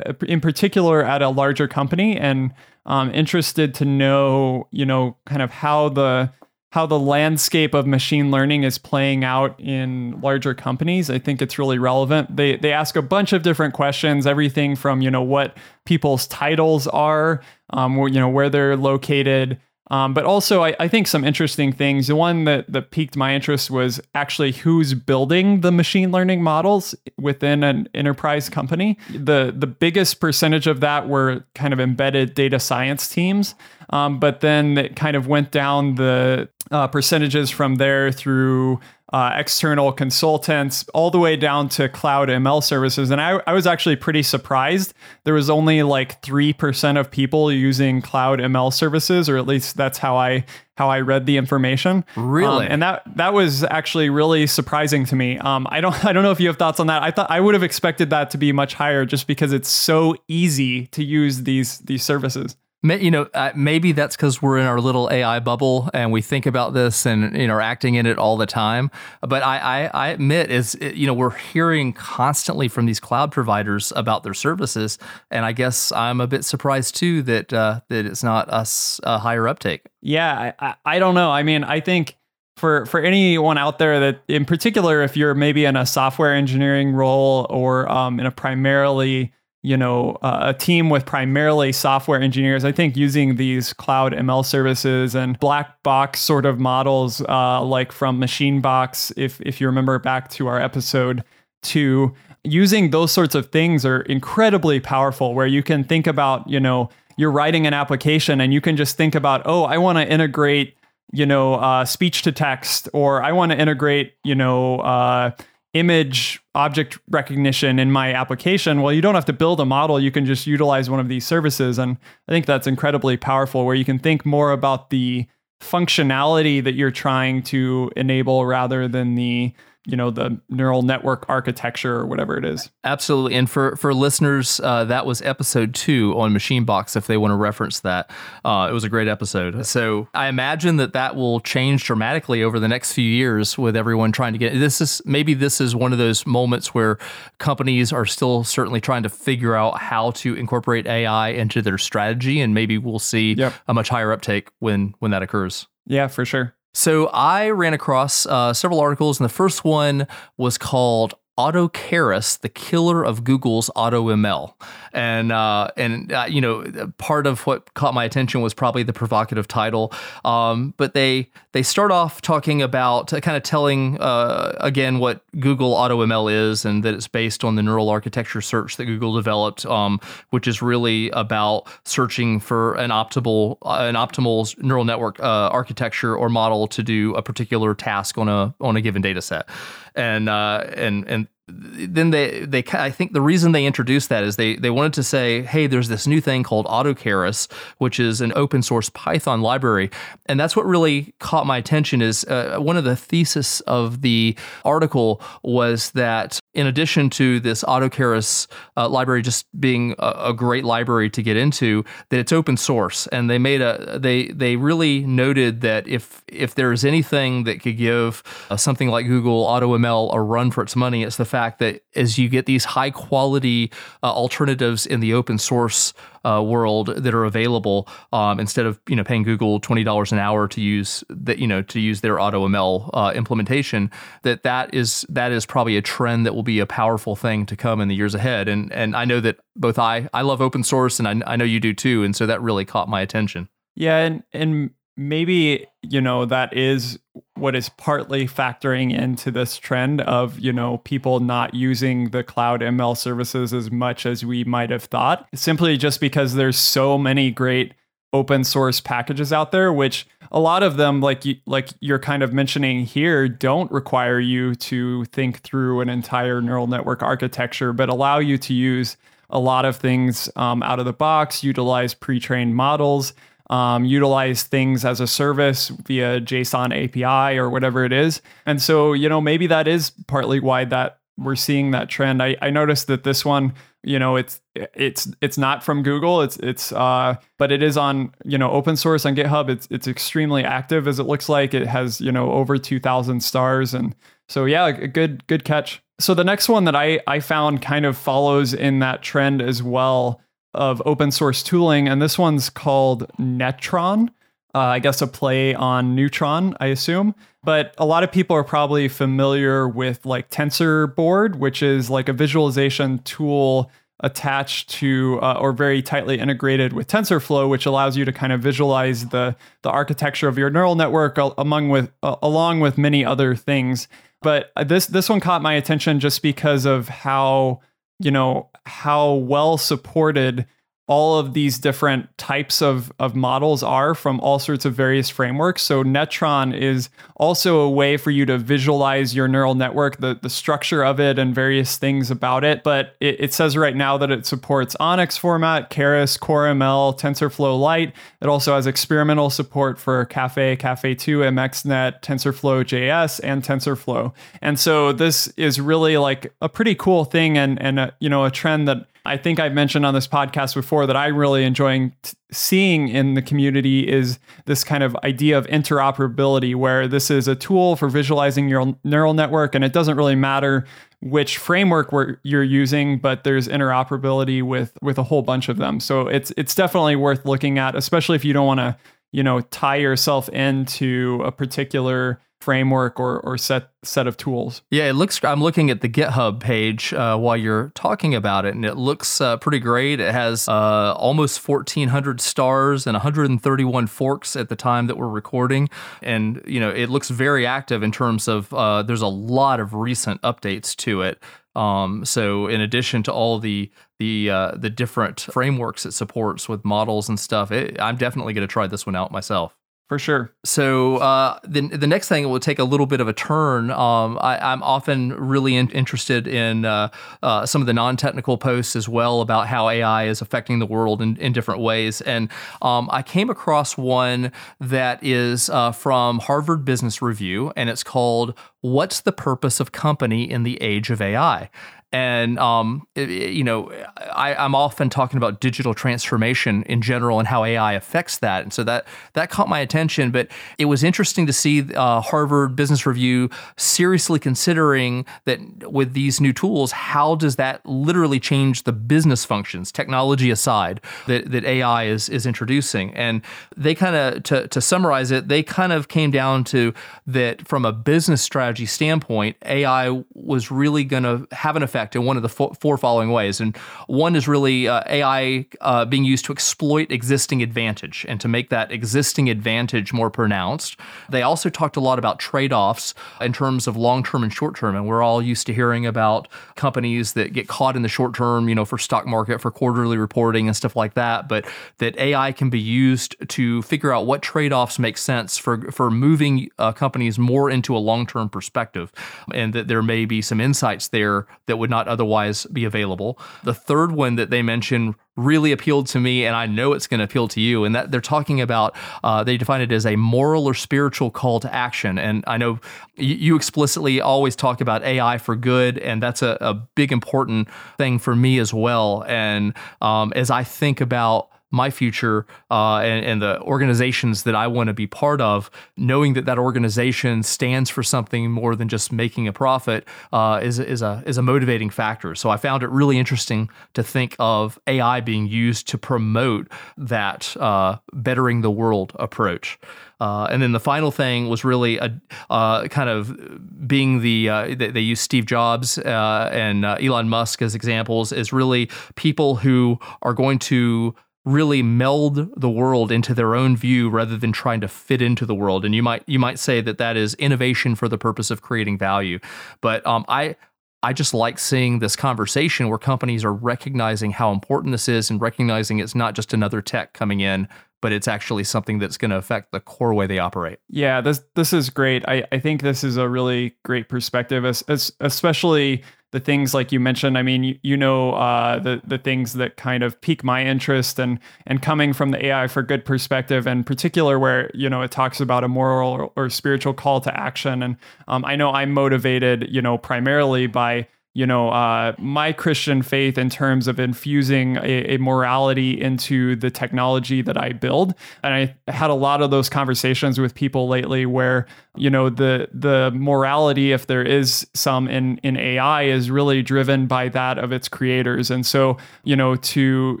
in 0.26 0.40
particular 0.40 1.04
at 1.04 1.22
a 1.22 1.28
larger 1.28 1.66
company 1.66 2.16
and 2.16 2.52
um, 2.90 3.14
interested 3.14 3.72
to 3.74 3.84
know 3.84 4.66
you 4.72 4.84
know 4.84 5.16
kind 5.24 5.40
of 5.40 5.50
how 5.50 5.88
the 5.88 6.30
how 6.72 6.86
the 6.86 6.98
landscape 6.98 7.72
of 7.72 7.86
machine 7.86 8.30
learning 8.30 8.64
is 8.64 8.78
playing 8.78 9.24
out 9.24 9.58
in 9.58 10.20
larger 10.20 10.54
companies. 10.54 11.10
I 11.10 11.18
think 11.18 11.40
it's 11.40 11.58
really 11.58 11.78
relevant. 11.78 12.36
They 12.36 12.56
they 12.56 12.72
ask 12.72 12.96
a 12.96 13.02
bunch 13.02 13.32
of 13.32 13.42
different 13.42 13.74
questions 13.74 14.26
everything 14.26 14.74
from 14.74 15.02
you 15.02 15.10
know 15.10 15.22
what 15.22 15.56
people's 15.86 16.26
titles 16.26 16.88
are 16.88 17.40
um, 17.70 17.96
you 17.96 18.20
know 18.20 18.28
where 18.28 18.50
they're 18.50 18.76
located 18.76 19.60
um, 19.90 20.14
but 20.14 20.24
also, 20.24 20.62
I, 20.62 20.76
I, 20.78 20.86
think 20.86 21.08
some 21.08 21.24
interesting 21.24 21.72
things. 21.72 22.06
The 22.06 22.14
one 22.14 22.44
that, 22.44 22.70
that 22.72 22.92
piqued 22.92 23.16
my 23.16 23.34
interest 23.34 23.70
was 23.70 24.00
actually 24.14 24.52
who's 24.52 24.94
building 24.94 25.62
the 25.62 25.72
machine 25.72 26.12
learning 26.12 26.44
models 26.44 26.94
within 27.18 27.64
an 27.64 27.88
enterprise 27.92 28.48
company. 28.48 28.96
The 29.10 29.52
the 29.54 29.66
biggest 29.66 30.20
percentage 30.20 30.68
of 30.68 30.80
that 30.80 31.08
were 31.08 31.44
kind 31.56 31.72
of 31.72 31.80
embedded 31.80 32.34
data 32.34 32.60
science 32.60 33.08
teams, 33.08 33.56
um, 33.90 34.20
but 34.20 34.40
then 34.40 34.78
it 34.78 34.94
kind 34.94 35.16
of 35.16 35.26
went 35.26 35.50
down 35.50 35.96
the 35.96 36.48
uh, 36.70 36.86
percentages 36.86 37.50
from 37.50 37.76
there 37.76 38.12
through 38.12 38.78
uh, 39.12 39.32
external 39.34 39.92
consultants, 39.92 40.88
all 40.94 41.10
the 41.10 41.18
way 41.18 41.36
down 41.36 41.68
to 41.70 41.88
cloud 41.88 42.28
ML 42.28 42.62
services. 42.62 43.10
And 43.10 43.20
I, 43.20 43.42
I 43.46 43.52
was 43.52 43.66
actually 43.66 43.96
pretty 43.96 44.22
surprised. 44.22 44.94
There 45.24 45.34
was 45.34 45.50
only 45.50 45.82
like 45.82 46.22
3% 46.22 46.98
of 46.98 47.10
people 47.10 47.52
using 47.52 48.02
cloud 48.02 48.38
ML 48.38 48.72
services, 48.72 49.28
or 49.28 49.36
at 49.36 49.46
least 49.46 49.76
that's 49.76 49.98
how 49.98 50.16
I 50.16 50.44
how 50.76 50.88
I 50.88 51.00
read 51.00 51.26
the 51.26 51.36
information. 51.36 52.06
Really? 52.16 52.64
Um, 52.64 52.72
and 52.72 52.82
that 52.82 53.02
that 53.16 53.34
was 53.34 53.64
actually 53.64 54.08
really 54.08 54.46
surprising 54.46 55.04
to 55.06 55.16
me. 55.16 55.36
Um, 55.38 55.66
I 55.70 55.80
don't 55.80 56.04
I 56.04 56.12
don't 56.12 56.22
know 56.22 56.30
if 56.30 56.40
you 56.40 56.46
have 56.46 56.56
thoughts 56.56 56.80
on 56.80 56.86
that. 56.86 57.02
I 57.02 57.10
thought 57.10 57.30
I 57.30 57.40
would 57.40 57.54
have 57.54 57.62
expected 57.62 58.10
that 58.10 58.30
to 58.30 58.38
be 58.38 58.52
much 58.52 58.74
higher 58.74 59.04
just 59.04 59.26
because 59.26 59.52
it's 59.52 59.68
so 59.68 60.16
easy 60.28 60.86
to 60.88 61.04
use 61.04 61.42
these 61.42 61.78
these 61.80 62.02
services 62.02 62.56
you 62.82 63.10
know, 63.10 63.28
uh, 63.34 63.52
maybe 63.54 63.92
that's 63.92 64.16
because 64.16 64.40
we're 64.40 64.58
in 64.58 64.66
our 64.66 64.80
little 64.80 65.10
AI 65.10 65.38
bubble 65.40 65.90
and 65.92 66.12
we 66.12 66.22
think 66.22 66.46
about 66.46 66.72
this 66.72 67.04
and 67.04 67.36
you 67.36 67.46
know 67.46 67.54
are 67.54 67.60
acting 67.60 67.94
in 67.96 68.06
it 68.06 68.16
all 68.18 68.36
the 68.36 68.46
time. 68.46 68.90
But 69.20 69.42
I, 69.42 69.58
I, 69.58 69.90
I 69.92 70.08
admit 70.08 70.50
is 70.50 70.76
you 70.80 71.06
know 71.06 71.14
we're 71.14 71.36
hearing 71.36 71.92
constantly 71.92 72.68
from 72.68 72.86
these 72.86 73.00
cloud 73.00 73.32
providers 73.32 73.92
about 73.96 74.22
their 74.22 74.34
services, 74.34 74.98
and 75.30 75.44
I 75.44 75.52
guess 75.52 75.92
I'm 75.92 76.20
a 76.20 76.26
bit 76.26 76.44
surprised 76.44 76.96
too 76.96 77.22
that 77.22 77.52
uh, 77.52 77.80
that 77.88 78.06
it's 78.06 78.22
not 78.22 78.48
us 78.48 79.00
a 79.02 79.18
higher 79.18 79.46
uptake. 79.46 79.82
Yeah, 80.00 80.52
I, 80.58 80.74
I 80.84 80.98
don't 80.98 81.14
know. 81.14 81.30
I 81.30 81.42
mean, 81.42 81.64
I 81.64 81.80
think 81.80 82.16
for 82.56 82.86
for 82.86 83.00
anyone 83.00 83.58
out 83.58 83.78
there 83.78 84.00
that 84.00 84.22
in 84.28 84.44
particular 84.44 85.02
if 85.02 85.16
you're 85.16 85.34
maybe 85.34 85.64
in 85.64 85.76
a 85.76 85.86
software 85.86 86.34
engineering 86.34 86.92
role 86.92 87.46
or 87.50 87.90
um, 87.90 88.20
in 88.20 88.26
a 88.26 88.30
primarily 88.30 89.32
you 89.62 89.76
know 89.76 90.16
uh, 90.22 90.52
a 90.54 90.54
team 90.54 90.88
with 90.88 91.04
primarily 91.04 91.72
software 91.72 92.20
engineers. 92.20 92.64
I 92.64 92.72
think 92.72 92.96
using 92.96 93.36
these 93.36 93.72
cloud 93.72 94.12
ml 94.12 94.44
services 94.44 95.14
and 95.14 95.38
black 95.38 95.82
box 95.82 96.20
sort 96.20 96.46
of 96.46 96.58
models 96.58 97.20
uh, 97.22 97.62
like 97.62 97.92
from 97.92 98.20
machinebox 98.20 99.12
if 99.16 99.40
if 99.42 99.60
you 99.60 99.66
remember 99.66 99.98
back 99.98 100.28
to 100.30 100.46
our 100.46 100.60
episode 100.60 101.24
2 101.62 102.14
using 102.44 102.90
those 102.90 103.12
sorts 103.12 103.34
of 103.34 103.50
things 103.50 103.84
are 103.84 104.00
incredibly 104.02 104.80
powerful 104.80 105.34
where 105.34 105.46
you 105.46 105.62
can 105.62 105.84
think 105.84 106.06
about 106.06 106.48
you 106.48 106.58
know 106.58 106.88
you're 107.16 107.30
writing 107.30 107.66
an 107.66 107.74
application 107.74 108.40
and 108.40 108.54
you 108.54 108.60
can 108.60 108.76
just 108.76 108.96
think 108.96 109.14
about 109.14 109.42
oh 109.44 109.64
i 109.64 109.76
want 109.76 109.98
to 109.98 110.10
integrate 110.10 110.74
you 111.12 111.26
know 111.26 111.54
uh, 111.54 111.84
speech 111.84 112.22
to 112.22 112.32
text 112.32 112.88
or 112.94 113.22
i 113.22 113.30
want 113.30 113.52
to 113.52 113.58
integrate 113.58 114.14
you 114.24 114.34
know 114.34 114.80
uh, 114.80 115.30
image 115.72 116.42
object 116.54 116.98
recognition 117.08 117.78
in 117.78 117.92
my 117.92 118.12
application 118.12 118.82
well 118.82 118.92
you 118.92 119.00
don't 119.00 119.14
have 119.14 119.24
to 119.24 119.32
build 119.32 119.60
a 119.60 119.64
model. 119.64 120.00
You 120.00 120.10
can 120.10 120.26
just 120.26 120.46
utilize 120.46 120.90
one 120.90 120.98
of 120.98 121.08
these 121.08 121.26
services. 121.26 121.78
And 121.78 121.96
i 122.28 122.32
think 122.32 122.46
that's 122.46 122.66
incredibly 122.66 123.16
powerful 123.16 123.64
where 123.64 123.76
you 123.76 123.84
can 123.84 123.98
think 123.98 124.26
more 124.26 124.52
about 124.52 124.90
the 124.90 125.26
functionality 125.62 126.62
that 126.64 126.72
you're 126.72 126.90
trying 126.90 127.42
to 127.42 127.90
enable 127.96 128.46
rather 128.46 128.88
than 128.88 129.14
the 129.14 129.52
you 129.86 129.96
know 129.96 130.10
the 130.10 130.38
neural 130.48 130.82
network 130.82 131.24
architecture 131.28 131.96
or 131.96 132.06
whatever 132.06 132.36
it 132.36 132.44
is. 132.44 132.70
Absolutely. 132.84 133.34
And 133.36 133.48
for 133.48 133.76
for 133.76 133.94
listeners, 133.94 134.60
uh, 134.62 134.84
that 134.84 135.06
was 135.06 135.22
episode 135.22 135.74
two 135.74 136.14
on 136.18 136.32
machine 136.32 136.64
box 136.64 136.96
If 136.96 137.06
they 137.06 137.16
want 137.16 137.30
to 137.32 137.36
reference 137.36 137.80
that, 137.80 138.10
uh, 138.44 138.68
it 138.70 138.72
was 138.74 138.84
a 138.84 138.88
great 138.88 139.08
episode. 139.08 139.64
So 139.66 140.08
I 140.12 140.28
imagine 140.28 140.76
that 140.76 140.92
that 140.92 141.16
will 141.16 141.40
change 141.40 141.84
dramatically 141.84 142.42
over 142.42 142.58
the 142.60 142.68
next 142.68 142.92
few 142.92 143.08
years 143.08 143.56
with 143.56 143.74
everyone 143.76 144.12
trying 144.12 144.32
to 144.34 144.38
get. 144.38 144.52
This 144.52 144.80
is 144.80 145.00
maybe 145.04 145.32
this 145.34 145.60
is 145.60 145.74
one 145.74 145.92
of 145.92 145.98
those 145.98 146.26
moments 146.26 146.74
where 146.74 146.98
companies 147.38 147.92
are 147.92 148.04
still 148.06 148.44
certainly 148.44 148.80
trying 148.80 149.02
to 149.02 149.08
figure 149.08 149.54
out 149.54 149.78
how 149.78 150.10
to 150.12 150.34
incorporate 150.34 150.86
AI 150.86 151.28
into 151.30 151.62
their 151.62 151.78
strategy, 151.78 152.40
and 152.40 152.54
maybe 152.54 152.76
we'll 152.78 152.98
see 152.98 153.32
Yep. 153.34 153.54
a 153.68 153.74
much 153.74 153.88
higher 153.88 154.12
uptake 154.12 154.50
when 154.58 154.94
when 154.98 155.10
that 155.12 155.22
occurs. 155.22 155.66
Yeah, 155.86 156.06
for 156.08 156.24
sure. 156.24 156.54
So 156.72 157.08
I 157.08 157.50
ran 157.50 157.74
across 157.74 158.26
uh, 158.26 158.52
several 158.52 158.80
articles, 158.80 159.18
and 159.18 159.24
the 159.24 159.32
first 159.32 159.64
one 159.64 160.06
was 160.36 160.56
called 160.58 161.14
AutoKeras, 161.38 162.40
the 162.40 162.48
killer 162.48 163.04
of 163.04 163.24
Google's 163.24 163.70
AutoML. 163.76 164.52
And 164.92 165.32
uh, 165.32 165.70
and 165.76 166.12
uh, 166.12 166.26
you 166.28 166.40
know, 166.40 166.92
part 166.98 167.26
of 167.26 167.46
what 167.46 167.72
caught 167.74 167.94
my 167.94 168.04
attention 168.04 168.40
was 168.40 168.52
probably 168.52 168.82
the 168.82 168.92
provocative 168.92 169.48
title. 169.48 169.92
Um, 170.24 170.74
but 170.76 170.94
they 170.94 171.30
they 171.52 171.62
start 171.62 171.92
off 171.92 172.20
talking 172.20 172.60
about 172.60 173.12
uh, 173.12 173.20
kind 173.20 173.36
of 173.36 173.42
telling 173.42 173.98
uh, 174.00 174.56
again 174.60 174.98
what 174.98 175.22
Google 175.38 175.74
AutoML 175.74 176.50
is, 176.50 176.64
and 176.64 176.82
that 176.82 176.94
it's 176.94 177.08
based 177.08 177.44
on 177.44 177.54
the 177.54 177.62
neural 177.62 177.88
architecture 177.88 178.40
search 178.40 178.76
that 178.76 178.86
Google 178.86 179.14
developed, 179.14 179.64
um, 179.66 180.00
which 180.30 180.48
is 180.48 180.60
really 180.60 181.10
about 181.10 181.68
searching 181.84 182.40
for 182.40 182.74
an 182.74 182.90
optimal 182.90 183.58
uh, 183.62 183.86
an 183.88 183.94
optimal 183.94 184.60
neural 184.62 184.84
network 184.84 185.20
uh, 185.20 185.48
architecture 185.50 186.16
or 186.16 186.28
model 186.28 186.66
to 186.66 186.82
do 186.82 187.14
a 187.14 187.22
particular 187.22 187.74
task 187.74 188.18
on 188.18 188.28
a 188.28 188.52
on 188.60 188.76
a 188.76 188.80
given 188.80 189.00
data 189.00 189.22
set. 189.22 189.48
And 189.94 190.28
uh, 190.28 190.64
and 190.74 191.06
and 191.08 191.28
then 191.52 192.10
they 192.10 192.44
they 192.44 192.64
I 192.72 192.90
think 192.90 193.12
the 193.12 193.20
reason 193.20 193.52
they 193.52 193.66
introduced 193.66 194.08
that 194.08 194.24
is 194.24 194.36
they 194.36 194.56
they 194.56 194.70
wanted 194.70 194.92
to 194.94 195.02
say, 195.02 195.42
hey, 195.42 195.66
there's 195.66 195.88
this 195.88 196.06
new 196.06 196.20
thing 196.20 196.42
called 196.42 196.66
AutoKeras, 196.66 197.50
which 197.78 197.98
is 197.98 198.20
an 198.20 198.32
open 198.36 198.62
source 198.62 198.90
Python 198.90 199.42
library, 199.42 199.90
and 200.26 200.38
that's 200.38 200.56
what 200.56 200.66
really 200.66 201.14
caught 201.18 201.46
my 201.46 201.58
attention. 201.58 202.02
Is 202.02 202.24
uh, 202.24 202.56
one 202.58 202.76
of 202.76 202.84
the 202.84 202.96
thesis 202.96 203.60
of 203.60 204.02
the 204.02 204.36
article 204.64 205.20
was 205.42 205.90
that 205.92 206.39
in 206.52 206.66
addition 206.66 207.10
to 207.10 207.38
this 207.40 207.62
AutoKeras 207.62 208.48
uh, 208.76 208.88
library 208.88 209.22
just 209.22 209.46
being 209.60 209.94
a, 209.98 210.14
a 210.26 210.34
great 210.34 210.64
library 210.64 211.08
to 211.10 211.22
get 211.22 211.36
into, 211.36 211.84
that 212.08 212.18
it's 212.18 212.32
open 212.32 212.56
source, 212.56 213.06
and 213.08 213.30
they 213.30 213.38
made 213.38 213.60
a 213.60 213.98
they 213.98 214.28
they 214.28 214.56
really 214.56 215.00
noted 215.00 215.60
that 215.60 215.86
if 215.86 216.24
if 216.26 216.54
there's 216.54 216.84
anything 216.84 217.44
that 217.44 217.62
could 217.62 217.76
give 217.76 218.22
uh, 218.50 218.56
something 218.56 218.88
like 218.88 219.06
Google 219.06 219.46
AutoML 219.46 220.14
a 220.14 220.20
run 220.20 220.50
for 220.50 220.62
its 220.62 220.74
money, 220.74 221.02
it's 221.04 221.16
the 221.16 221.24
fact 221.24 221.58
that 221.60 221.82
as 221.94 222.18
you 222.18 222.28
get 222.28 222.46
these 222.46 222.64
high 222.64 222.90
quality 222.90 223.70
uh, 224.02 224.06
alternatives 224.06 224.86
in 224.86 225.00
the 225.00 225.14
open 225.14 225.38
source 225.38 225.92
uh, 226.24 226.42
world 226.44 226.88
that 226.88 227.14
are 227.14 227.24
available, 227.24 227.88
um, 228.12 228.38
instead 228.38 228.66
of 228.66 228.78
you 228.88 228.96
know 228.96 229.04
paying 229.04 229.22
Google 229.22 229.60
twenty 229.60 229.84
dollars 229.84 230.12
an 230.12 230.18
hour 230.18 230.48
to 230.48 230.60
use 230.60 231.02
that 231.08 231.38
you 231.38 231.46
know 231.46 231.62
to 231.62 231.80
use 231.80 232.00
their 232.00 232.16
AutoML 232.16 232.90
uh, 232.92 233.12
implementation, 233.14 233.90
that 234.22 234.42
that 234.42 234.74
is 234.74 235.06
that 235.08 235.32
is 235.32 235.46
probably 235.46 235.76
a 235.76 235.82
trend 235.82 236.26
that 236.26 236.34
will 236.40 236.44
be 236.44 236.58
a 236.58 236.64
powerful 236.64 237.14
thing 237.14 237.44
to 237.44 237.54
come 237.54 237.82
in 237.82 237.88
the 237.88 237.94
years 237.94 238.14
ahead. 238.14 238.48
And 238.48 238.72
and 238.72 238.96
I 238.96 239.04
know 239.04 239.20
that 239.20 239.36
both 239.56 239.78
I 239.78 240.08
I 240.14 240.22
love 240.22 240.40
open 240.40 240.64
source 240.64 240.98
and 240.98 241.06
I, 241.06 241.32
I 241.32 241.36
know 241.36 241.44
you 241.44 241.60
do 241.60 241.74
too, 241.74 242.02
and 242.02 242.16
so 242.16 242.24
that 242.24 242.40
really 242.40 242.64
caught 242.64 242.88
my 242.88 243.02
attention. 243.02 243.50
Yeah, 243.76 243.98
and 243.98 244.22
and 244.32 244.70
maybe 244.96 245.66
you 245.82 246.00
know 246.00 246.24
that 246.24 246.56
is 246.56 246.98
what 247.34 247.54
is 247.54 247.68
partly 247.68 248.26
factoring 248.26 248.90
into 248.98 249.30
this 249.30 249.58
trend 249.58 250.00
of 250.00 250.38
you 250.40 250.50
know 250.50 250.78
people 250.78 251.20
not 251.20 251.52
using 251.52 252.08
the 252.08 252.24
cloud 252.24 252.62
ML 252.62 252.96
services 252.96 253.52
as 253.52 253.70
much 253.70 254.06
as 254.06 254.24
we 254.24 254.42
might 254.42 254.70
have 254.70 254.84
thought 254.84 255.28
simply 255.34 255.76
just 255.76 256.00
because 256.00 256.34
there's 256.34 256.58
so 256.58 256.96
many 256.96 257.30
great 257.30 257.74
open 258.12 258.44
source 258.44 258.80
packages 258.80 259.32
out 259.32 259.52
there 259.52 259.72
which 259.72 260.06
a 260.32 260.40
lot 260.40 260.62
of 260.62 260.76
them 260.76 261.00
like 261.00 261.24
you, 261.24 261.36
like 261.46 261.68
you're 261.80 261.98
kind 261.98 262.22
of 262.22 262.32
mentioning 262.32 262.84
here 262.84 263.28
don't 263.28 263.70
require 263.70 264.18
you 264.18 264.54
to 264.54 265.04
think 265.06 265.40
through 265.40 265.80
an 265.80 265.88
entire 265.88 266.40
neural 266.40 266.66
network 266.66 267.02
architecture 267.02 267.72
but 267.72 267.88
allow 267.88 268.18
you 268.18 268.36
to 268.36 268.52
use 268.52 268.96
a 269.28 269.38
lot 269.38 269.64
of 269.64 269.76
things 269.76 270.28
um, 270.36 270.62
out 270.62 270.78
of 270.78 270.84
the 270.84 270.92
box 270.92 271.44
utilize 271.44 271.94
pre-trained 271.94 272.54
models 272.54 273.12
um, 273.50 273.84
utilize 273.84 274.44
things 274.44 274.84
as 274.84 275.00
a 275.00 275.06
service 275.06 275.68
via 275.68 276.20
JSON 276.20 276.72
API 276.72 277.36
or 277.36 277.50
whatever 277.50 277.84
it 277.84 277.92
is. 277.92 278.22
And 278.46 278.62
so, 278.62 278.92
you 278.92 279.08
know, 279.08 279.20
maybe 279.20 279.48
that 279.48 279.66
is 279.66 279.90
partly 280.06 280.38
why 280.38 280.64
that 280.66 281.00
we're 281.18 281.36
seeing 281.36 281.72
that 281.72 281.88
trend. 281.88 282.22
I, 282.22 282.36
I 282.40 282.50
noticed 282.50 282.86
that 282.86 283.02
this 283.02 283.24
one, 283.24 283.52
you 283.82 283.98
know, 283.98 284.16
it's 284.16 284.40
it's 284.54 285.10
it's 285.20 285.38
not 285.38 285.62
from 285.62 285.82
Google. 285.82 286.20
It's 286.20 286.36
it's 286.38 286.72
uh, 286.72 287.16
but 287.38 287.50
it 287.50 287.62
is 287.62 287.76
on 287.76 288.12
you 288.24 288.36
know 288.36 288.50
open 288.50 288.76
source 288.76 289.06
on 289.06 289.16
GitHub. 289.16 289.48
It's 289.48 289.66
it's 289.70 289.88
extremely 289.88 290.44
active 290.44 290.86
as 290.86 290.98
it 290.98 291.04
looks 291.04 291.28
like. 291.28 291.54
It 291.54 291.66
has 291.66 292.00
you 292.00 292.12
know 292.12 292.30
over 292.32 292.58
two 292.58 292.78
thousand 292.78 293.22
stars, 293.22 293.72
and 293.72 293.94
so 294.28 294.44
yeah, 294.44 294.66
a 294.66 294.86
good 294.86 295.26
good 295.26 295.44
catch. 295.44 295.82
So 295.98 296.14
the 296.14 296.24
next 296.24 296.48
one 296.48 296.64
that 296.64 296.76
I 296.76 297.00
I 297.06 297.20
found 297.20 297.62
kind 297.62 297.86
of 297.86 297.96
follows 297.96 298.52
in 298.52 298.80
that 298.80 299.02
trend 299.02 299.40
as 299.40 299.62
well 299.62 300.20
of 300.52 300.82
open 300.84 301.10
source 301.10 301.42
tooling, 301.42 301.88
and 301.88 302.02
this 302.02 302.18
one's 302.18 302.50
called 302.50 303.10
Netron. 303.18 304.08
Uh, 304.54 304.58
I 304.58 304.78
guess 304.80 305.00
a 305.00 305.06
play 305.06 305.54
on 305.54 305.94
Neutron, 305.94 306.56
I 306.58 306.66
assume. 306.66 307.14
But 307.42 307.74
a 307.78 307.86
lot 307.86 308.04
of 308.04 308.12
people 308.12 308.36
are 308.36 308.44
probably 308.44 308.88
familiar 308.88 309.66
with 309.66 310.04
like 310.04 310.30
TensorBoard, 310.30 311.36
which 311.36 311.62
is 311.62 311.88
like 311.88 312.08
a 312.08 312.12
visualization 312.12 312.98
tool 313.00 313.70
attached 314.02 314.70
to 314.70 315.18
uh, 315.22 315.38
or 315.40 315.52
very 315.52 315.82
tightly 315.82 316.18
integrated 316.18 316.72
with 316.72 316.88
TensorFlow, 316.88 317.48
which 317.48 317.66
allows 317.66 317.96
you 317.96 318.04
to 318.04 318.12
kind 318.12 318.32
of 318.32 318.40
visualize 318.40 319.08
the 319.08 319.36
the 319.62 319.70
architecture 319.70 320.28
of 320.28 320.38
your 320.38 320.50
neural 320.50 320.74
network 320.74 321.18
among 321.38 321.68
with 321.68 321.90
uh, 322.02 322.16
along 322.22 322.60
with 322.60 322.78
many 322.78 323.04
other 323.04 323.34
things. 323.34 323.88
But 324.22 324.52
this 324.66 324.86
this 324.86 325.08
one 325.08 325.20
caught 325.20 325.42
my 325.42 325.54
attention 325.54 326.00
just 326.00 326.22
because 326.22 326.66
of 326.66 326.88
how 326.88 327.60
you 327.98 328.10
know 328.10 328.50
how 328.66 329.14
well 329.14 329.56
supported 329.56 330.46
all 330.90 331.20
of 331.20 331.34
these 331.34 331.56
different 331.56 332.18
types 332.18 332.60
of, 332.60 332.92
of 332.98 333.14
models 333.14 333.62
are 333.62 333.94
from 333.94 334.18
all 334.18 334.40
sorts 334.40 334.64
of 334.64 334.74
various 334.74 335.08
frameworks. 335.08 335.62
So 335.62 335.84
Netron 335.84 336.52
is 336.52 336.88
also 337.14 337.60
a 337.60 337.70
way 337.70 337.96
for 337.96 338.10
you 338.10 338.26
to 338.26 338.36
visualize 338.36 339.14
your 339.14 339.28
neural 339.28 339.54
network, 339.54 339.98
the, 339.98 340.18
the 340.20 340.28
structure 340.28 340.84
of 340.84 340.98
it 340.98 341.16
and 341.16 341.32
various 341.32 341.76
things 341.76 342.10
about 342.10 342.42
it. 342.42 342.64
But 342.64 342.96
it, 342.98 343.20
it 343.20 343.32
says 343.32 343.56
right 343.56 343.76
now 343.76 343.98
that 343.98 344.10
it 344.10 344.26
supports 344.26 344.74
ONNX 344.80 345.16
format, 345.16 345.70
Keras, 345.70 346.18
CoreML, 346.18 346.98
TensorFlow 346.98 347.60
Lite. 347.60 347.92
It 348.20 348.26
also 348.26 348.56
has 348.56 348.66
experimental 348.66 349.30
support 349.30 349.78
for 349.78 350.04
Caffe, 350.06 350.56
Caffe2, 350.58 351.30
MXNet, 351.30 352.02
TensorFlow 352.02 352.64
JS, 352.64 353.20
and 353.22 353.44
TensorFlow. 353.44 354.12
And 354.42 354.58
so 354.58 354.92
this 354.92 355.28
is 355.36 355.60
really 355.60 355.98
like 355.98 356.32
a 356.42 356.48
pretty 356.48 356.74
cool 356.74 357.04
thing 357.04 357.38
and, 357.38 357.62
and 357.62 357.78
a, 357.78 357.94
you 358.00 358.08
know, 358.08 358.24
a 358.24 358.30
trend 358.32 358.66
that 358.66 358.86
I 359.04 359.16
think 359.16 359.40
I've 359.40 359.52
mentioned 359.52 359.86
on 359.86 359.94
this 359.94 360.06
podcast 360.06 360.54
before 360.54 360.86
that 360.86 360.96
I'm 360.96 361.16
really 361.16 361.44
enjoying 361.44 361.94
t- 362.02 362.12
seeing 362.32 362.88
in 362.88 363.14
the 363.14 363.22
community 363.22 363.88
is 363.88 364.18
this 364.46 364.62
kind 364.62 364.82
of 364.82 364.96
idea 365.04 365.38
of 365.38 365.46
interoperability, 365.46 366.54
where 366.54 366.86
this 366.86 367.10
is 367.10 367.26
a 367.26 367.34
tool 367.34 367.76
for 367.76 367.88
visualizing 367.88 368.48
your 368.48 368.76
neural 368.84 369.14
network, 369.14 369.54
and 369.54 369.64
it 369.64 369.72
doesn't 369.72 369.96
really 369.96 370.14
matter 370.14 370.66
which 371.00 371.38
framework 371.38 371.90
you're 372.22 372.42
using, 372.42 372.98
but 372.98 373.24
there's 373.24 373.48
interoperability 373.48 374.42
with 374.42 374.76
with 374.82 374.98
a 374.98 375.02
whole 375.02 375.22
bunch 375.22 375.48
of 375.48 375.56
them. 375.56 375.80
So 375.80 376.06
it's 376.06 376.32
it's 376.36 376.54
definitely 376.54 376.96
worth 376.96 377.24
looking 377.24 377.58
at, 377.58 377.74
especially 377.74 378.16
if 378.16 378.24
you 378.24 378.32
don't 378.32 378.46
want 378.46 378.60
to 378.60 378.76
you 379.12 379.22
know 379.22 379.40
tie 379.40 379.76
yourself 379.76 380.28
into 380.28 381.22
a 381.24 381.32
particular 381.32 382.20
framework 382.40 382.98
or, 382.98 383.20
or 383.20 383.36
set 383.36 383.70
set 383.82 384.06
of 384.06 384.16
tools. 384.16 384.62
Yeah, 384.70 384.88
it 384.88 384.94
looks. 384.94 385.22
I'm 385.24 385.42
looking 385.42 385.70
at 385.70 385.80
the 385.80 385.88
GitHub 385.88 386.40
page 386.40 386.92
uh, 386.92 387.16
while 387.16 387.36
you're 387.36 387.72
talking 387.74 388.14
about 388.14 388.44
it, 388.44 388.54
and 388.54 388.64
it 388.64 388.76
looks 388.76 389.20
uh, 389.20 389.36
pretty 389.38 389.58
great. 389.58 390.00
It 390.00 390.12
has 390.12 390.48
uh, 390.48 390.94
almost 390.94 391.46
1,400 391.46 392.20
stars 392.20 392.86
and 392.86 392.94
131 392.94 393.86
forks 393.86 394.36
at 394.36 394.48
the 394.48 394.56
time 394.56 394.86
that 394.86 394.96
we're 394.96 395.08
recording, 395.08 395.68
and 396.02 396.42
you 396.46 396.60
know 396.60 396.70
it 396.70 396.88
looks 396.88 397.10
very 397.10 397.46
active 397.46 397.82
in 397.82 397.92
terms 397.92 398.28
of. 398.28 398.52
Uh, 398.52 398.82
there's 398.82 399.02
a 399.02 399.06
lot 399.06 399.60
of 399.60 399.74
recent 399.74 400.20
updates 400.22 400.74
to 400.76 401.02
it. 401.02 401.22
Um, 401.56 402.04
so 402.04 402.46
in 402.46 402.60
addition 402.60 403.02
to 403.04 403.12
all 403.12 403.38
the 403.38 403.70
the 403.98 404.30
uh, 404.30 404.52
the 404.56 404.70
different 404.70 405.20
frameworks 405.20 405.84
it 405.84 405.92
supports 405.92 406.48
with 406.48 406.64
models 406.64 407.08
and 407.08 407.18
stuff, 407.18 407.50
it, 407.50 407.80
I'm 407.80 407.96
definitely 407.96 408.32
going 408.32 408.46
to 408.46 408.52
try 408.52 408.66
this 408.66 408.86
one 408.86 408.96
out 408.96 409.10
myself. 409.10 409.56
For 409.90 409.98
sure. 409.98 410.32
So 410.44 410.98
uh, 410.98 411.40
the 411.42 411.62
the 411.62 411.88
next 411.88 412.06
thing 412.06 412.30
will 412.30 412.38
take 412.38 412.60
a 412.60 412.64
little 412.64 412.86
bit 412.86 413.00
of 413.00 413.08
a 413.08 413.12
turn. 413.12 413.72
Um, 413.72 414.18
I, 414.20 414.52
am 414.52 414.62
often 414.62 415.12
really 415.14 415.56
in, 415.56 415.68
interested 415.70 416.28
in 416.28 416.64
uh, 416.64 416.90
uh, 417.24 417.44
some 417.44 417.60
of 417.60 417.66
the 417.66 417.72
non-technical 417.72 418.38
posts 418.38 418.76
as 418.76 418.88
well 418.88 419.20
about 419.20 419.48
how 419.48 419.68
AI 419.68 420.06
is 420.06 420.22
affecting 420.22 420.60
the 420.60 420.64
world 420.64 421.02
in, 421.02 421.16
in 421.16 421.32
different 421.32 421.60
ways. 421.60 422.02
And 422.02 422.30
um, 422.62 422.88
I 422.92 423.02
came 423.02 423.30
across 423.30 423.76
one 423.76 424.30
that 424.60 425.02
is 425.02 425.50
uh, 425.50 425.72
from 425.72 426.20
Harvard 426.20 426.64
Business 426.64 427.02
Review, 427.02 427.52
and 427.56 427.68
it's 427.68 427.82
called 427.82 428.38
"What's 428.60 429.00
the 429.00 429.10
Purpose 429.10 429.58
of 429.58 429.72
Company 429.72 430.30
in 430.30 430.44
the 430.44 430.56
Age 430.62 430.90
of 430.90 431.02
AI?" 431.02 431.50
And 431.92 432.38
um, 432.38 432.86
it, 432.94 433.10
you 433.10 433.42
know 433.42 433.70
I, 433.96 434.44
am 434.44 434.54
often 434.54 434.90
talking 434.90 435.16
about 435.16 435.40
digital 435.40 435.74
transformation 435.74 436.62
in 436.64 436.82
general 436.82 437.18
and 437.18 437.26
how 437.26 437.44
AI 437.44 437.72
affects 437.72 438.18
that, 438.18 438.42
and 438.42 438.52
so 438.52 438.62
that 438.64 438.86
that 439.14 439.30
caught 439.30 439.48
my 439.48 439.58
attention. 439.58 440.10
But 440.10 440.28
it 440.58 440.66
was 440.66 440.84
interesting 440.84 441.26
to 441.26 441.32
see 441.32 441.72
uh, 441.74 442.00
Harvard 442.00 442.54
Business 442.54 442.86
Review 442.86 443.28
seriously 443.56 444.18
considering 444.18 445.04
that 445.24 445.40
with 445.72 445.92
these 445.92 446.20
new 446.20 446.32
tools, 446.32 446.72
how 446.72 447.16
does 447.16 447.36
that 447.36 447.64
literally 447.66 448.20
change 448.20 448.62
the 448.62 448.72
business 448.72 449.24
functions, 449.24 449.72
technology 449.72 450.30
aside, 450.30 450.80
that, 451.06 451.30
that 451.30 451.44
AI 451.44 451.84
is 451.84 452.08
is 452.08 452.24
introducing? 452.24 452.94
And 452.94 453.22
they 453.56 453.74
kind 453.74 453.96
of 453.96 454.22
to 454.24 454.46
to 454.46 454.60
summarize 454.60 455.10
it, 455.10 455.26
they 455.26 455.42
kind 455.42 455.72
of 455.72 455.88
came 455.88 456.12
down 456.12 456.44
to 456.44 456.72
that 457.06 457.48
from 457.48 457.64
a 457.64 457.72
business 457.72 458.22
strategy 458.22 458.66
standpoint, 458.66 459.36
AI 459.44 460.04
was 460.14 460.50
really 460.50 460.84
going 460.84 461.02
to 461.02 461.26
have 461.32 461.56
an 461.56 461.62
effect 461.62 461.79
effect 461.80 461.96
in 461.96 462.04
one 462.04 462.16
of 462.16 462.22
the 462.22 462.28
four 462.28 462.76
following 462.76 463.10
ways. 463.10 463.40
And 463.40 463.56
one 463.86 464.14
is 464.16 464.28
really 464.28 464.68
uh, 464.68 464.82
AI 464.86 465.46
uh, 465.60 465.84
being 465.84 466.04
used 466.04 466.24
to 466.26 466.32
exploit 466.32 466.90
existing 466.90 467.42
advantage 467.42 468.04
and 468.08 468.20
to 468.20 468.28
make 468.28 468.50
that 468.50 468.70
existing 468.70 469.30
advantage 469.30 469.92
more 469.92 470.10
pronounced. 470.10 470.76
They 471.08 471.22
also 471.22 471.48
talked 471.48 471.76
a 471.76 471.80
lot 471.80 471.98
about 471.98 472.18
trade 472.18 472.52
offs 472.52 472.94
in 473.20 473.32
terms 473.32 473.66
of 473.66 473.76
long 473.76 474.02
term 474.02 474.22
and 474.22 474.32
short 474.32 474.56
term. 474.56 474.76
And 474.76 474.86
we're 474.86 475.02
all 475.02 475.22
used 475.22 475.46
to 475.46 475.54
hearing 475.54 475.86
about 475.86 476.28
companies 476.56 477.14
that 477.14 477.32
get 477.32 477.48
caught 477.48 477.76
in 477.76 477.82
the 477.82 477.88
short 477.88 478.14
term, 478.14 478.48
you 478.48 478.54
know, 478.54 478.64
for 478.64 478.78
stock 478.78 479.06
market, 479.06 479.40
for 479.40 479.50
quarterly 479.50 479.96
reporting 479.96 480.46
and 480.46 480.56
stuff 480.56 480.76
like 480.76 480.94
that. 480.94 481.28
But 481.28 481.46
that 481.78 481.96
AI 481.98 482.32
can 482.32 482.50
be 482.50 482.60
used 482.60 483.16
to 483.28 483.62
figure 483.62 483.92
out 483.92 484.06
what 484.06 484.22
trade 484.22 484.52
offs 484.52 484.78
make 484.78 484.98
sense 484.98 485.38
for, 485.38 485.70
for 485.72 485.90
moving 485.90 486.50
uh, 486.58 486.72
companies 486.72 487.18
more 487.18 487.50
into 487.50 487.76
a 487.76 487.78
long 487.78 488.06
term 488.06 488.28
perspective. 488.28 488.92
And 489.32 489.54
that 489.54 489.68
there 489.68 489.82
may 489.82 490.04
be 490.04 490.20
some 490.20 490.40
insights 490.40 490.88
there 490.88 491.26
that 491.46 491.56
would 491.56 491.69
would 491.70 491.76
not 491.76 491.88
otherwise 491.88 492.46
be 492.46 492.64
available. 492.64 493.18
The 493.44 493.54
third 493.54 493.92
one 493.92 494.16
that 494.16 494.30
they 494.30 494.42
mention 494.42 494.94
really 495.16 495.52
appealed 495.52 495.86
to 495.88 496.00
me, 496.00 496.26
and 496.26 496.34
I 496.34 496.46
know 496.46 496.72
it's 496.72 496.86
going 496.86 496.98
to 496.98 497.04
appeal 497.04 497.28
to 497.28 497.40
you. 497.40 497.64
And 497.64 497.74
that 497.74 497.90
they're 497.90 498.00
talking 498.00 498.40
about, 498.40 498.74
uh, 499.04 499.22
they 499.24 499.36
define 499.36 499.60
it 499.60 499.72
as 499.72 499.86
a 499.86 499.96
moral 499.96 500.46
or 500.46 500.54
spiritual 500.54 501.10
call 501.10 501.40
to 501.40 501.54
action. 501.54 501.98
And 501.98 502.24
I 502.26 502.38
know 502.38 502.58
you 502.96 503.36
explicitly 503.36 504.00
always 504.00 504.34
talk 504.34 504.60
about 504.60 504.82
AI 504.82 505.18
for 505.18 505.36
good, 505.36 505.78
and 505.78 506.02
that's 506.02 506.22
a, 506.22 506.36
a 506.40 506.54
big 506.54 506.92
important 506.92 507.48
thing 507.78 507.98
for 507.98 508.16
me 508.16 508.40
as 508.40 508.52
well. 508.52 509.04
And 509.06 509.54
um, 509.80 510.12
as 510.16 510.30
I 510.30 510.44
think 510.44 510.80
about 510.80 511.28
my 511.50 511.70
future 511.70 512.26
uh, 512.50 512.78
and, 512.78 513.04
and, 513.04 513.20
the 513.20 513.40
organizations 513.42 514.22
that 514.22 514.34
I 514.34 514.46
want 514.46 514.68
to 514.68 514.72
be 514.72 514.86
part 514.86 515.20
of, 515.20 515.50
knowing 515.76 516.14
that 516.14 516.24
that 516.24 516.38
organization 516.38 517.22
stands 517.22 517.68
for 517.68 517.82
something 517.82 518.30
more 518.30 518.56
than 518.56 518.68
just 518.68 518.92
making 518.92 519.28
a 519.28 519.32
profit 519.32 519.86
uh, 520.12 520.40
is, 520.42 520.58
is, 520.58 520.80
a, 520.80 521.02
is 521.06 521.18
a 521.18 521.22
motivating 521.22 521.68
factor. 521.68 522.14
So 522.14 522.30
I 522.30 522.36
found 522.36 522.62
it 522.62 522.70
really 522.70 522.98
interesting 522.98 523.50
to 523.74 523.82
think 523.82 524.16
of 524.18 524.58
AI 524.66 525.00
being 525.00 525.26
used 525.26 525.68
to 525.68 525.78
promote 525.78 526.48
that 526.78 527.36
uh, 527.36 527.78
bettering 527.92 528.40
the 528.40 528.50
world 528.50 528.92
approach. 528.98 529.58
Uh, 530.00 530.26
and 530.30 530.42
then 530.42 530.52
the 530.52 530.60
final 530.60 530.90
thing 530.90 531.28
was 531.28 531.44
really 531.44 531.76
a 531.76 531.92
uh, 532.30 532.66
kind 532.68 532.88
of 532.88 533.68
being 533.68 534.00
the 534.00 534.28
uh, 534.30 534.54
they, 534.54 534.70
they 534.70 534.80
use 534.80 535.00
Steve 535.00 535.26
Jobs 535.26 535.76
uh, 535.78 536.30
and 536.32 536.64
uh, 536.64 536.76
Elon 536.80 537.08
Musk 537.08 537.42
as 537.42 537.54
examples 537.54 538.10
is 538.10 538.32
really 538.32 538.70
people 538.94 539.36
who 539.36 539.78
are 540.02 540.14
going 540.14 540.38
to 540.38 540.94
really 541.32 541.62
meld 541.62 542.28
the 542.40 542.50
world 542.50 542.90
into 542.90 543.14
their 543.14 543.34
own 543.34 543.56
view 543.56 543.88
rather 543.88 544.16
than 544.16 544.32
trying 544.32 544.60
to 544.60 544.68
fit 544.68 545.00
into 545.00 545.26
the 545.26 545.34
world. 545.34 545.64
And 545.64 545.74
you 545.74 545.82
might 545.82 546.02
you 546.06 546.18
might 546.18 546.38
say 546.38 546.60
that 546.60 546.78
that 546.78 546.96
is 546.96 547.14
innovation 547.14 547.74
for 547.74 547.88
the 547.88 547.98
purpose 547.98 548.30
of 548.30 548.42
creating 548.42 548.78
value. 548.78 549.18
But 549.60 549.86
um, 549.86 550.04
I 550.08 550.36
I 550.82 550.92
just 550.92 551.12
like 551.12 551.38
seeing 551.38 551.78
this 551.78 551.94
conversation 551.94 552.68
where 552.68 552.78
companies 552.78 553.24
are 553.24 553.32
recognizing 553.32 554.12
how 554.12 554.32
important 554.32 554.72
this 554.72 554.88
is 554.88 555.10
and 555.10 555.20
recognizing 555.20 555.78
it's 555.78 555.94
not 555.94 556.14
just 556.14 556.32
another 556.32 556.62
tech 556.62 556.94
coming 556.94 557.20
in, 557.20 557.48
but 557.82 557.92
it's 557.92 558.08
actually 558.08 558.44
something 558.44 558.78
that's 558.78 558.96
going 558.96 559.10
to 559.10 559.16
affect 559.16 559.52
the 559.52 559.60
core 559.60 559.92
way 559.92 560.06
they 560.06 560.18
operate. 560.18 560.58
Yeah, 560.68 561.00
this 561.00 561.22
this 561.34 561.52
is 561.52 561.70
great. 561.70 562.02
I, 562.08 562.24
I 562.32 562.38
think 562.38 562.62
this 562.62 562.82
is 562.82 562.96
a 562.96 563.08
really 563.08 563.56
great 563.64 563.88
perspective, 563.88 564.44
as, 564.44 564.62
as, 564.62 564.92
especially 565.00 565.82
the 566.12 566.20
things 566.20 566.54
like 566.54 566.72
you 566.72 566.80
mentioned. 566.80 567.16
I 567.16 567.22
mean, 567.22 567.44
you, 567.44 567.58
you 567.62 567.76
know, 567.76 568.12
uh, 568.12 568.58
the 568.58 568.80
the 568.84 568.98
things 568.98 569.34
that 569.34 569.56
kind 569.56 569.82
of 569.82 570.00
pique 570.00 570.24
my 570.24 570.44
interest, 570.44 570.98
and 570.98 571.18
and 571.46 571.62
coming 571.62 571.92
from 571.92 572.10
the 572.10 572.26
AI 572.26 572.46
for 572.48 572.62
good 572.62 572.84
perspective, 572.84 573.46
and 573.46 573.64
particular 573.64 574.18
where 574.18 574.50
you 574.54 574.68
know 574.68 574.82
it 574.82 574.90
talks 574.90 575.20
about 575.20 575.44
a 575.44 575.48
moral 575.48 575.90
or, 575.90 576.12
or 576.16 576.30
spiritual 576.30 576.74
call 576.74 577.00
to 577.02 577.16
action. 577.18 577.62
And 577.62 577.76
um, 578.08 578.24
I 578.24 578.36
know 578.36 578.50
I'm 578.50 578.72
motivated, 578.72 579.46
you 579.50 579.62
know, 579.62 579.78
primarily 579.78 580.46
by 580.46 580.88
you 581.12 581.26
know, 581.26 581.48
uh, 581.48 581.92
my 581.98 582.32
Christian 582.32 582.82
faith 582.82 583.18
in 583.18 583.30
terms 583.30 583.66
of 583.66 583.80
infusing 583.80 584.56
a, 584.58 584.94
a, 584.94 584.96
morality 584.98 585.80
into 585.80 586.36
the 586.36 586.52
technology 586.52 587.20
that 587.20 587.36
I 587.36 587.52
build. 587.52 587.94
And 588.22 588.32
I 588.32 588.70
had 588.70 588.90
a 588.90 588.94
lot 588.94 589.20
of 589.20 589.32
those 589.32 589.48
conversations 589.48 590.20
with 590.20 590.36
people 590.36 590.68
lately 590.68 591.06
where, 591.06 591.46
you 591.74 591.90
know, 591.90 592.10
the 592.10 592.48
the 592.52 592.92
morality, 592.94 593.72
if 593.72 593.88
there 593.88 594.04
is 594.04 594.46
some 594.54 594.86
in 594.86 595.18
in 595.18 595.36
AI, 595.36 595.82
is 595.82 596.12
really 596.12 596.42
driven 596.42 596.86
by 596.86 597.08
that 597.08 597.38
of 597.38 597.50
its 597.50 597.68
creators. 597.68 598.30
And 598.30 598.46
so, 598.46 598.76
you 599.02 599.16
know, 599.16 599.34
to 599.34 600.00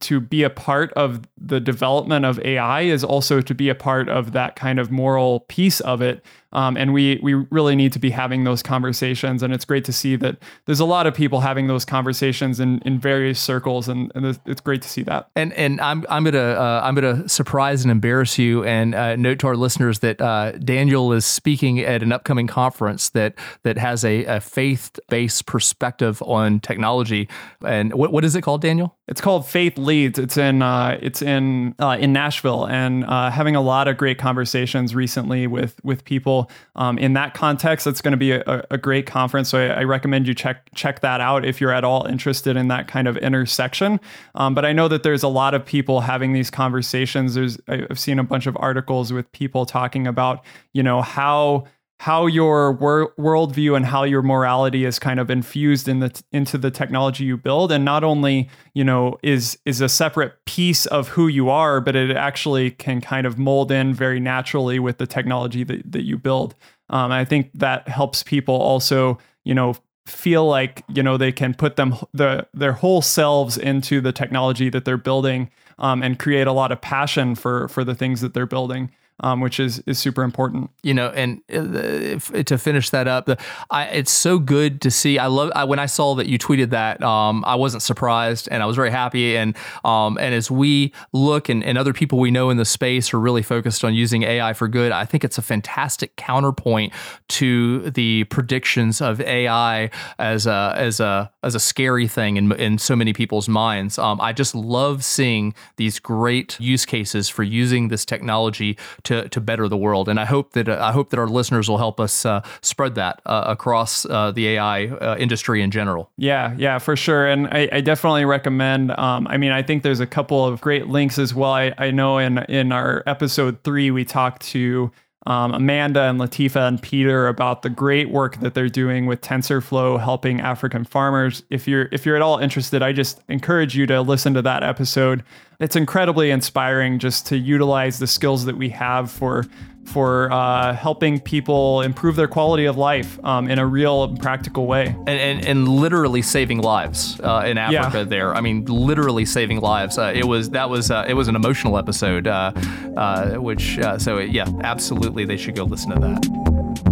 to 0.00 0.20
be 0.20 0.42
a 0.42 0.50
part 0.50 0.92
of 0.92 1.22
the 1.38 1.60
development 1.60 2.26
of 2.26 2.38
AI 2.40 2.82
is 2.82 3.02
also 3.02 3.40
to 3.40 3.54
be 3.54 3.70
a 3.70 3.74
part 3.74 4.10
of 4.10 4.32
that 4.32 4.54
kind 4.54 4.78
of 4.78 4.90
moral 4.90 5.40
piece 5.48 5.80
of 5.80 6.02
it 6.02 6.22
um, 6.52 6.76
and 6.76 6.92
we 6.92 7.20
we 7.22 7.34
really 7.34 7.76
need 7.76 7.92
to 7.92 7.98
be 7.98 8.10
having 8.10 8.44
those 8.44 8.62
conversations. 8.62 9.42
And 9.42 9.52
it's 9.52 9.64
great 9.64 9.84
to 9.84 9.92
see 9.92 10.16
that 10.16 10.36
there's 10.66 10.80
a 10.80 10.84
lot 10.84 11.06
of 11.06 11.14
people 11.14 11.40
having 11.40 11.66
those 11.66 11.84
conversations 11.84 12.60
in, 12.60 12.80
in 12.80 12.98
various 12.98 13.38
circles, 13.38 13.88
and, 13.88 14.10
and 14.14 14.38
it's 14.46 14.60
great 14.60 14.82
to 14.82 14.88
see 14.88 15.02
that. 15.04 15.28
And 15.36 15.52
and 15.52 15.80
I'm 15.80 16.04
I'm 16.08 16.24
gonna 16.24 16.38
uh, 16.38 16.80
I'm 16.82 16.94
gonna 16.94 17.28
surprise 17.28 17.82
and 17.82 17.90
embarrass 17.90 18.38
you, 18.38 18.64
and 18.64 18.94
uh, 18.94 19.16
note 19.16 19.38
to 19.40 19.46
our 19.46 19.56
listeners 19.56 20.00
that 20.00 20.20
uh, 20.20 20.52
Daniel 20.52 21.12
is 21.12 21.24
speaking 21.26 21.80
at 21.80 22.02
an 22.02 22.12
upcoming 22.12 22.46
conference 22.46 23.10
that 23.10 23.34
that 23.62 23.78
has 23.78 24.04
a, 24.04 24.24
a 24.24 24.40
faith 24.40 24.98
based 25.08 25.46
perspective 25.46 26.22
on 26.22 26.60
technology. 26.60 27.28
And 27.64 27.94
what 27.94 28.12
what 28.12 28.24
is 28.24 28.34
it 28.34 28.42
called, 28.42 28.62
Daniel? 28.62 28.96
It's 29.06 29.20
called 29.20 29.46
Faith 29.46 29.76
Leads. 29.76 30.18
It's 30.18 30.36
in 30.36 30.62
uh, 30.62 30.98
it's 31.02 31.20
in 31.22 31.74
uh, 31.78 31.96
in 32.00 32.12
Nashville, 32.12 32.66
and 32.66 33.04
uh, 33.04 33.30
having 33.30 33.56
a 33.56 33.60
lot 33.60 33.88
of 33.88 33.96
great 33.96 34.18
conversations 34.18 34.94
recently 34.94 35.46
with 35.46 35.74
with 35.84 36.04
people 36.04 36.39
um, 36.76 36.98
in 36.98 37.14
that 37.14 37.34
context, 37.34 37.86
it's 37.86 38.00
going 38.00 38.12
to 38.12 38.18
be 38.18 38.32
a, 38.32 38.66
a, 38.70 38.78
great 38.78 39.06
conference. 39.06 39.48
So 39.48 39.58
I, 39.58 39.80
I, 39.80 39.84
recommend 39.84 40.26
you 40.26 40.34
check 40.34 40.68
check 40.74 41.00
that 41.00 41.20
out 41.20 41.44
if 41.44 41.60
you're 41.60 41.72
at 41.72 41.84
all 41.84 42.06
interested 42.06 42.56
in 42.56 42.68
that 42.68 42.88
kind 42.88 43.08
of 43.08 43.16
intersection. 43.18 44.00
Um, 44.34 44.54
but 44.54 44.64
I 44.64 44.72
know 44.72 44.88
that 44.88 45.02
there's 45.02 45.22
a 45.22 45.28
lot 45.28 45.54
of 45.54 45.64
people 45.64 46.00
having 46.00 46.32
these 46.32 46.50
conversations. 46.50 47.34
There's 47.34 47.58
I've 47.68 47.98
seen 47.98 48.18
a 48.18 48.24
bunch 48.24 48.46
of 48.46 48.56
articles 48.60 49.12
with 49.12 49.30
people 49.32 49.66
talking 49.66 50.06
about 50.06 50.44
you 50.72 50.82
know 50.82 51.02
how 51.02 51.64
how 52.00 52.24
your 52.24 52.72
wor- 52.72 53.12
worldview 53.18 53.76
and 53.76 53.84
how 53.84 54.04
your 54.04 54.22
morality 54.22 54.86
is 54.86 54.98
kind 54.98 55.20
of 55.20 55.30
infused 55.30 55.86
in 55.86 56.00
the 56.00 56.08
t- 56.08 56.24
into 56.32 56.56
the 56.56 56.70
technology 56.70 57.24
you 57.24 57.36
build. 57.36 57.70
And 57.70 57.84
not 57.84 58.02
only 58.02 58.48
you 58.72 58.82
know 58.82 59.18
is 59.22 59.58
is 59.66 59.82
a 59.82 59.88
separate 59.88 60.32
piece 60.46 60.86
of 60.86 61.08
who 61.08 61.28
you 61.28 61.50
are 61.50 61.78
but 61.78 61.94
it 61.94 62.16
actually 62.16 62.70
can 62.70 63.02
kind 63.02 63.26
of 63.26 63.38
mold 63.38 63.70
in 63.70 63.92
very 63.92 64.18
naturally 64.18 64.78
with 64.78 64.96
the 64.96 65.06
technology 65.06 65.62
that, 65.62 65.92
that 65.92 66.04
you 66.04 66.16
build. 66.16 66.54
Um, 66.88 67.12
i 67.12 67.24
think 67.24 67.50
that 67.54 67.86
helps 67.86 68.22
people 68.22 68.54
also 68.54 69.18
you 69.44 69.54
know 69.54 69.76
feel 70.06 70.46
like 70.46 70.82
you 70.88 71.02
know 71.02 71.18
they 71.18 71.32
can 71.32 71.52
put 71.52 71.76
them 71.76 71.94
the 72.14 72.46
their 72.54 72.72
whole 72.72 73.02
selves 73.02 73.58
into 73.58 74.00
the 74.00 74.12
technology 74.12 74.70
that 74.70 74.86
they're 74.86 74.96
building 74.96 75.50
um, 75.78 76.02
and 76.02 76.18
create 76.18 76.46
a 76.46 76.52
lot 76.52 76.72
of 76.72 76.80
passion 76.80 77.34
for 77.34 77.68
for 77.68 77.84
the 77.84 77.94
things 77.94 78.22
that 78.22 78.32
they're 78.32 78.46
building 78.46 78.90
um, 79.20 79.40
which 79.40 79.60
is 79.60 79.80
is 79.86 79.98
super 79.98 80.22
important. 80.22 80.70
You 80.82 80.94
know, 80.94 81.08
and 81.08 81.40
uh, 81.52 82.42
to 82.42 82.58
finish 82.58 82.90
that 82.90 83.08
up, 83.08 83.26
the, 83.26 83.38
I, 83.70 83.84
it's 83.86 84.10
so 84.10 84.38
good 84.38 84.80
to 84.82 84.90
see. 84.90 85.18
I 85.18 85.26
love 85.26 85.52
I, 85.54 85.64
when 85.64 85.78
I 85.78 85.86
saw 85.86 86.14
that 86.16 86.26
you 86.26 86.38
tweeted 86.38 86.70
that. 86.70 87.02
Um, 87.02 87.44
I 87.46 87.54
wasn't 87.54 87.82
surprised, 87.82 88.48
and 88.50 88.62
I 88.62 88.66
was 88.66 88.76
very 88.76 88.90
happy. 88.90 89.36
And 89.36 89.56
um, 89.84 90.18
and 90.18 90.34
as 90.34 90.50
we 90.50 90.92
look, 91.12 91.48
and, 91.48 91.64
and 91.64 91.78
other 91.78 91.92
people 91.92 92.18
we 92.18 92.30
know 92.30 92.50
in 92.50 92.56
the 92.56 92.64
space 92.64 93.12
are 93.14 93.20
really 93.20 93.42
focused 93.42 93.84
on 93.84 93.94
using 93.94 94.22
AI 94.22 94.52
for 94.52 94.68
good. 94.68 94.92
I 94.92 95.04
think 95.04 95.24
it's 95.24 95.38
a 95.38 95.42
fantastic 95.42 96.16
counterpoint 96.16 96.92
to 97.28 97.90
the 97.90 98.24
predictions 98.24 99.00
of 99.00 99.20
AI 99.20 99.90
as 100.18 100.46
a 100.46 100.74
as 100.76 101.00
a 101.00 101.30
as 101.42 101.54
a 101.54 101.60
scary 101.60 102.08
thing 102.08 102.36
in 102.36 102.52
in 102.52 102.78
so 102.78 102.96
many 102.96 103.12
people's 103.12 103.48
minds. 103.48 103.98
Um, 103.98 104.20
I 104.20 104.32
just 104.32 104.54
love 104.54 105.04
seeing 105.04 105.54
these 105.76 105.98
great 105.98 106.58
use 106.60 106.86
cases 106.86 107.28
for 107.28 107.42
using 107.42 107.88
this 107.88 108.04
technology 108.04 108.78
to 109.04 109.09
to 109.10 109.28
to 109.28 109.40
better 109.40 109.68
the 109.68 109.76
world. 109.76 110.08
And 110.08 110.18
I 110.18 110.24
hope 110.24 110.52
that 110.52 110.68
uh, 110.68 110.78
I 110.80 110.92
hope 110.92 111.10
that 111.10 111.18
our 111.18 111.28
listeners 111.28 111.68
will 111.68 111.78
help 111.78 112.00
us 112.00 112.24
uh, 112.24 112.42
spread 112.62 112.94
that 112.94 113.20
uh, 113.26 113.44
across 113.46 114.02
the 114.02 114.48
AI 114.48 115.16
industry 115.16 115.62
in 115.62 115.70
general. 115.70 116.10
Yeah, 116.16 116.54
yeah, 116.56 116.78
for 116.78 116.96
sure. 116.96 117.26
And 117.26 117.48
I, 117.48 117.68
I 117.72 117.80
definitely 117.80 118.24
recommend. 118.24 118.92
Um, 118.92 119.26
I 119.26 119.36
mean, 119.36 119.52
I 119.52 119.62
think 119.62 119.82
there's 119.82 120.00
a 120.00 120.06
couple 120.06 120.44
of 120.44 120.60
great 120.60 120.86
links 120.86 121.18
as 121.18 121.34
well. 121.34 121.52
I, 121.52 121.74
I 121.78 121.90
know 121.90 122.18
in 122.18 122.38
in 122.38 122.72
our 122.72 123.02
episode 123.06 123.62
three 123.64 123.90
we 123.90 124.04
talked 124.04 124.42
to 124.52 124.90
um, 125.26 125.52
Amanda 125.52 126.02
and 126.02 126.18
Latifa 126.18 126.66
and 126.66 126.80
Peter 126.80 127.28
about 127.28 127.62
the 127.62 127.68
great 127.68 128.10
work 128.10 128.40
that 128.40 128.54
they're 128.54 128.70
doing 128.70 129.06
with 129.06 129.20
TensorFlow 129.20 130.00
helping 130.00 130.40
African 130.40 130.84
farmers. 130.84 131.42
If 131.50 131.68
you're 131.68 131.88
if 131.92 132.06
you're 132.06 132.16
at 132.16 132.22
all 132.22 132.38
interested, 132.38 132.82
I 132.82 132.92
just 132.92 133.20
encourage 133.28 133.76
you 133.76 133.86
to 133.86 134.00
listen 134.00 134.34
to 134.34 134.42
that 134.42 134.62
episode. 134.62 135.22
It's 135.60 135.76
incredibly 135.76 136.30
inspiring 136.30 136.98
just 136.98 137.26
to 137.26 137.36
utilize 137.36 137.98
the 137.98 138.06
skills 138.06 138.46
that 138.46 138.56
we 138.56 138.70
have 138.70 139.10
for 139.10 139.44
for 139.84 140.30
uh, 140.30 140.74
helping 140.74 141.18
people 141.18 141.80
improve 141.82 142.14
their 142.14 142.28
quality 142.28 142.66
of 142.66 142.76
life 142.76 143.18
um, 143.24 143.48
in 143.48 143.58
a 143.58 143.66
real 143.66 144.14
practical 144.16 144.66
way. 144.66 144.86
And, 144.86 145.08
and, 145.08 145.44
and 145.44 145.68
literally 145.68 146.22
saving 146.22 146.60
lives 146.60 147.18
uh, 147.20 147.42
in 147.46 147.58
Africa 147.58 147.98
yeah. 147.98 148.04
there. 148.04 148.34
I 148.34 148.40
mean, 148.40 148.66
literally 148.66 149.24
saving 149.24 149.60
lives. 149.60 149.98
Uh, 149.98 150.12
it 150.14 150.24
was, 150.24 150.50
that 150.50 150.70
was, 150.70 150.90
uh, 150.90 151.06
it 151.08 151.14
was 151.14 151.26
an 151.28 151.34
emotional 151.34 151.76
episode, 151.76 152.28
uh, 152.28 152.52
uh, 152.96 153.34
which, 153.36 153.80
so 153.98 154.18
yeah, 154.18 154.46
absolutely 154.62 155.24
they 155.24 155.36
should 155.36 155.56
go 155.56 155.64
listen 155.64 155.90
to 155.90 155.98
that. 155.98 156.89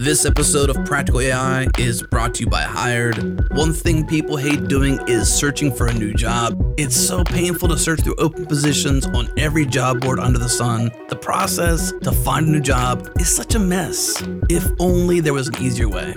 This 0.00 0.24
episode 0.24 0.70
of 0.70 0.82
Practical 0.86 1.20
AI 1.20 1.66
is 1.78 2.02
brought 2.02 2.32
to 2.36 2.44
you 2.44 2.46
by 2.46 2.62
Hired. 2.62 3.46
One 3.54 3.74
thing 3.74 4.06
people 4.06 4.38
hate 4.38 4.66
doing 4.66 4.98
is 5.06 5.30
searching 5.30 5.70
for 5.70 5.88
a 5.88 5.92
new 5.92 6.14
job. 6.14 6.58
It's 6.78 6.96
so 6.96 7.22
painful 7.22 7.68
to 7.68 7.76
search 7.76 8.00
through 8.00 8.14
open 8.14 8.46
positions 8.46 9.04
on 9.08 9.28
every 9.36 9.66
job 9.66 10.00
board 10.00 10.18
under 10.18 10.38
the 10.38 10.48
sun. 10.48 10.90
The 11.10 11.16
process 11.16 11.92
to 12.00 12.12
find 12.12 12.46
a 12.46 12.50
new 12.50 12.60
job 12.62 13.10
is 13.20 13.28
such 13.28 13.54
a 13.54 13.58
mess. 13.58 14.24
If 14.48 14.66
only 14.78 15.20
there 15.20 15.34
was 15.34 15.48
an 15.48 15.56
easier 15.62 15.90
way. 15.90 16.14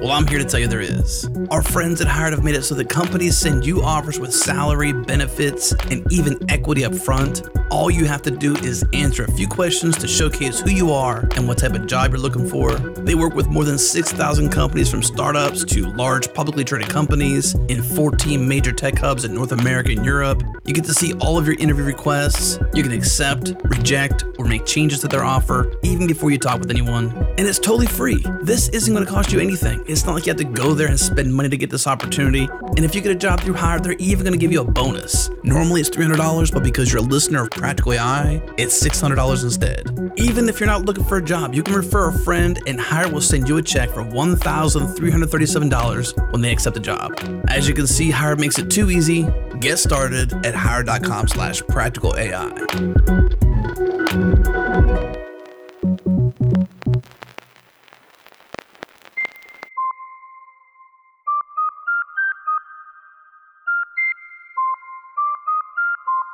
Well, 0.00 0.12
I'm 0.12 0.26
here 0.26 0.38
to 0.38 0.44
tell 0.44 0.60
you 0.60 0.66
there 0.66 0.80
is. 0.80 1.28
Our 1.50 1.62
friends 1.62 2.00
at 2.00 2.06
Hired 2.06 2.32
have 2.32 2.44
made 2.44 2.54
it 2.54 2.62
so 2.64 2.74
that 2.74 2.88
companies 2.88 3.36
send 3.36 3.66
you 3.66 3.82
offers 3.82 4.18
with 4.18 4.32
salary, 4.32 4.92
benefits, 4.92 5.72
and 5.90 6.10
even 6.10 6.38
equity 6.50 6.84
up 6.84 6.94
front. 6.94 7.42
All 7.70 7.90
you 7.90 8.04
have 8.04 8.22
to 8.22 8.30
do 8.30 8.54
is 8.56 8.84
answer 8.92 9.24
a 9.24 9.32
few 9.32 9.48
questions 9.48 9.96
to 9.98 10.06
showcase 10.06 10.60
who 10.60 10.70
you 10.70 10.92
are 10.92 11.28
and 11.34 11.48
what 11.48 11.58
type 11.58 11.72
of 11.72 11.86
job 11.86 12.10
you're 12.10 12.20
looking 12.20 12.48
for. 12.48 12.74
They 12.74 13.14
work 13.14 13.25
with 13.34 13.48
more 13.48 13.64
than 13.64 13.78
6,000 13.78 14.50
companies 14.50 14.90
from 14.90 15.02
startups 15.02 15.64
to 15.64 15.86
large 15.92 16.32
publicly 16.34 16.64
traded 16.64 16.88
companies 16.88 17.54
in 17.68 17.82
14 17.82 18.46
major 18.46 18.72
tech 18.72 18.98
hubs 18.98 19.24
in 19.24 19.34
North 19.34 19.52
America 19.52 19.90
and 19.90 20.04
Europe. 20.04 20.42
You 20.64 20.74
get 20.74 20.84
to 20.84 20.94
see 20.94 21.14
all 21.14 21.38
of 21.38 21.46
your 21.46 21.56
interview 21.58 21.84
requests. 21.84 22.58
You 22.74 22.82
can 22.82 22.92
accept, 22.92 23.54
reject, 23.64 24.24
or 24.38 24.44
make 24.44 24.66
changes 24.66 25.00
to 25.00 25.08
their 25.08 25.24
offer 25.24 25.72
even 25.82 26.06
before 26.06 26.30
you 26.30 26.38
talk 26.38 26.60
with 26.60 26.70
anyone. 26.70 27.10
And 27.38 27.40
it's 27.40 27.58
totally 27.58 27.86
free. 27.86 28.24
This 28.42 28.68
isn't 28.70 28.92
going 28.92 29.06
to 29.06 29.10
cost 29.10 29.32
you 29.32 29.40
anything. 29.40 29.82
It's 29.86 30.04
not 30.04 30.14
like 30.14 30.26
you 30.26 30.30
have 30.30 30.38
to 30.38 30.44
go 30.44 30.74
there 30.74 30.88
and 30.88 30.98
spend 30.98 31.34
money 31.34 31.48
to 31.48 31.56
get 31.56 31.70
this 31.70 31.86
opportunity. 31.86 32.48
And 32.76 32.84
if 32.84 32.94
you 32.94 33.00
get 33.00 33.12
a 33.12 33.18
job 33.18 33.40
through 33.40 33.54
Hired, 33.54 33.84
they're 33.84 33.92
even 33.94 34.24
going 34.24 34.32
to 34.32 34.38
give 34.38 34.52
you 34.52 34.60
a 34.60 34.64
bonus. 34.64 35.30
Normally 35.42 35.80
it's 35.80 35.90
$300, 35.90 36.52
but 36.52 36.62
because 36.62 36.92
you're 36.92 37.02
a 37.02 37.06
listener 37.06 37.42
of 37.42 37.50
Practical 37.50 37.94
AI, 37.94 38.42
it's 38.58 38.82
$600 38.82 39.44
instead. 39.44 40.12
Even 40.16 40.48
if 40.48 40.60
you're 40.60 40.66
not 40.66 40.84
looking 40.84 41.04
for 41.04 41.18
a 41.18 41.22
job, 41.22 41.54
you 41.54 41.62
can 41.62 41.74
refer 41.74 42.08
a 42.08 42.18
friend 42.20 42.60
and 42.66 42.80
Hired 42.80 43.12
will 43.16 43.22
send 43.22 43.48
you 43.48 43.56
a 43.56 43.62
check 43.62 43.88
for 43.88 44.02
$1,337 44.02 46.32
when 46.32 46.42
they 46.42 46.52
accept 46.52 46.76
a 46.76 46.80
job. 46.80 47.14
As 47.48 47.66
you 47.66 47.72
can 47.72 47.86
see, 47.86 48.10
Hired 48.10 48.38
makes 48.38 48.58
it 48.58 48.68
too 48.68 48.90
easy. 48.90 49.26
Get 49.58 49.78
started 49.78 50.34
at 50.44 50.54
hired.com 50.54 51.28
slash 51.28 51.62
practical 51.62 52.14
AI. 52.14 53.25